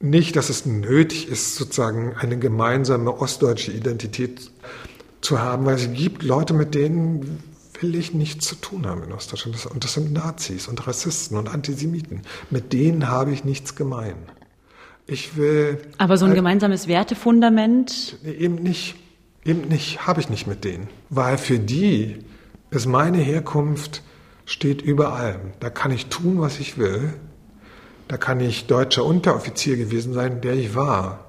[0.00, 4.50] nicht, dass es nötig ist, sozusagen eine gemeinsame ostdeutsche Identität
[5.20, 7.44] zu haben, weil es gibt Leute, mit denen
[7.80, 9.66] will ich nichts zu tun haben in Ostdeutschland.
[9.66, 12.22] Und das sind Nazis und Rassisten und Antisemiten.
[12.50, 14.16] Mit denen habe ich nichts gemein.
[15.06, 15.78] Ich will.
[15.98, 18.18] Aber so ein halt, gemeinsames Wertefundament?
[18.24, 18.96] Eben nicht.
[19.46, 20.88] Eben nicht, habe ich nicht mit denen.
[21.08, 22.18] Weil für die
[22.70, 24.02] ist meine Herkunft
[24.44, 25.52] steht über allem.
[25.60, 27.14] Da kann ich tun, was ich will.
[28.08, 31.26] Da kann ich deutscher Unteroffizier gewesen sein, der ich war.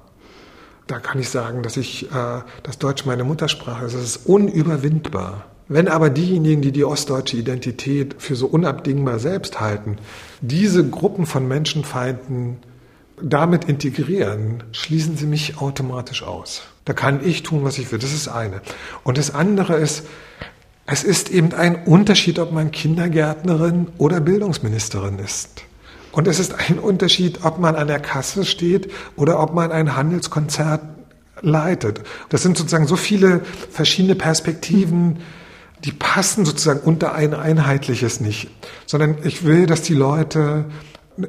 [0.88, 3.94] Da kann ich sagen, dass ich, äh, dass Deutsch meine Muttersprache ist.
[3.94, 5.44] Das ist unüberwindbar.
[5.68, 9.96] Wenn aber diejenigen, die die ostdeutsche Identität für so unabdingbar selbst halten,
[10.40, 12.56] diese Gruppen von Menschenfeinden
[13.22, 16.62] damit integrieren, schließen sie mich automatisch aus.
[16.88, 17.98] Da kann ich tun, was ich will.
[17.98, 18.62] Das ist eine.
[19.04, 20.04] Und das andere ist,
[20.86, 25.64] es ist eben ein Unterschied, ob man Kindergärtnerin oder Bildungsministerin ist.
[26.12, 29.96] Und es ist ein Unterschied, ob man an der Kasse steht oder ob man ein
[29.96, 30.80] Handelskonzert
[31.42, 32.00] leitet.
[32.30, 35.18] Das sind sozusagen so viele verschiedene Perspektiven,
[35.84, 38.48] die passen sozusagen unter ein einheitliches nicht,
[38.86, 40.64] sondern ich will, dass die Leute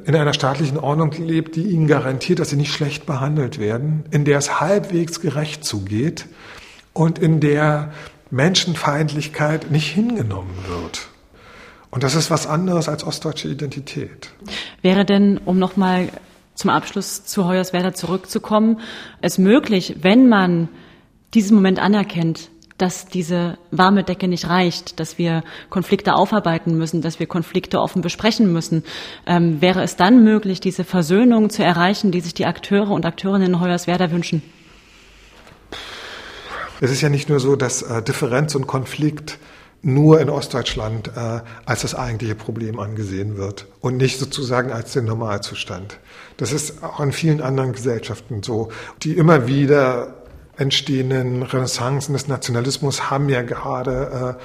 [0.04, 4.24] in einer staatlichen Ordnung lebt, die ihnen garantiert, dass sie nicht schlecht behandelt werden, in
[4.24, 6.26] der es halbwegs gerecht zugeht
[6.92, 7.92] und in der
[8.30, 11.08] Menschenfeindlichkeit nicht hingenommen wird.
[11.90, 14.30] Und das ist was anderes als ostdeutsche Identität.
[14.80, 16.08] Wäre denn, um nochmal
[16.54, 18.80] zum Abschluss zu Hoyerswerda zurückzukommen,
[19.20, 20.68] es möglich, wenn man
[21.34, 22.50] diesen Moment anerkennt,
[22.80, 28.02] dass diese warme Decke nicht reicht, dass wir Konflikte aufarbeiten müssen, dass wir Konflikte offen
[28.02, 28.84] besprechen müssen.
[29.26, 33.48] Ähm, wäre es dann möglich, diese Versöhnung zu erreichen, die sich die Akteure und Akteurinnen
[33.48, 34.42] in Hoyerswerda wünschen?
[36.80, 39.38] Es ist ja nicht nur so, dass äh, Differenz und Konflikt
[39.82, 45.06] nur in Ostdeutschland äh, als das eigentliche Problem angesehen wird und nicht sozusagen als den
[45.06, 45.98] Normalzustand.
[46.36, 48.70] Das ist auch in vielen anderen Gesellschaften so,
[49.02, 50.19] die immer wieder
[50.60, 54.36] entstehenden Renaissancen des Nationalismus haben ja gerade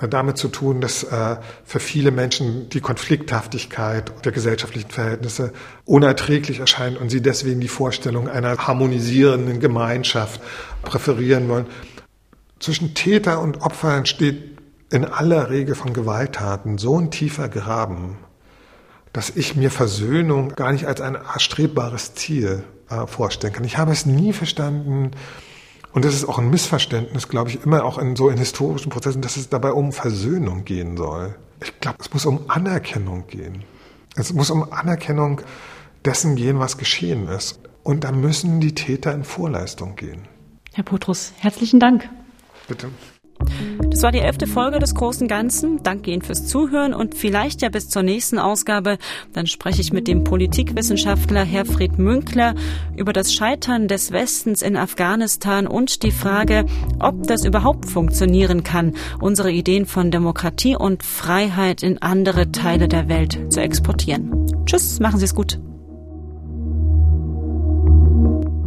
[0.00, 5.52] äh, damit zu tun, dass äh, für viele Menschen die Konflikthaftigkeit der gesellschaftlichen Verhältnisse
[5.84, 10.40] unerträglich erscheint und sie deswegen die Vorstellung einer harmonisierenden Gemeinschaft
[10.82, 11.66] präferieren wollen.
[12.60, 14.58] Zwischen Täter und Opfer entsteht
[14.90, 18.16] in aller Regel von Gewalttaten so ein tiefer Graben,
[19.12, 23.64] dass ich mir Versöhnung gar nicht als ein erstrebbares Ziel äh, vorstellen kann.
[23.64, 25.10] Ich habe es nie verstanden,
[25.92, 29.22] und das ist auch ein Missverständnis, glaube ich, immer auch in so in historischen Prozessen,
[29.22, 31.34] dass es dabei um Versöhnung gehen soll.
[31.62, 33.64] Ich glaube, es muss um Anerkennung gehen.
[34.14, 35.40] Es muss um Anerkennung
[36.04, 37.60] dessen gehen, was geschehen ist.
[37.82, 40.28] Und da müssen die Täter in Vorleistung gehen.
[40.74, 42.08] Herr Potrus, herzlichen Dank.
[42.68, 42.90] Bitte.
[43.90, 45.82] Das war die elfte Folge des Großen Ganzen.
[45.82, 48.98] Danke Ihnen fürs Zuhören und vielleicht ja bis zur nächsten Ausgabe.
[49.32, 52.54] Dann spreche ich mit dem Politikwissenschaftler Herfried Münkler
[52.96, 56.64] über das Scheitern des Westens in Afghanistan und die Frage,
[57.00, 63.08] ob das überhaupt funktionieren kann, unsere Ideen von Demokratie und Freiheit in andere Teile der
[63.08, 64.46] Welt zu exportieren.
[64.66, 65.58] Tschüss, machen Sie es gut.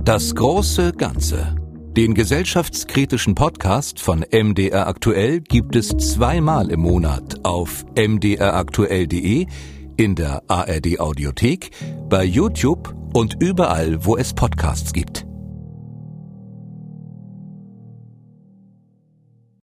[0.04, 1.61] Das große Ganze.
[1.98, 9.46] Den gesellschaftskritischen Podcast von MDR Aktuell gibt es zweimal im Monat auf mdraktuell.de,
[9.98, 11.72] in der ARD Audiothek,
[12.08, 15.26] bei YouTube und überall, wo es Podcasts gibt.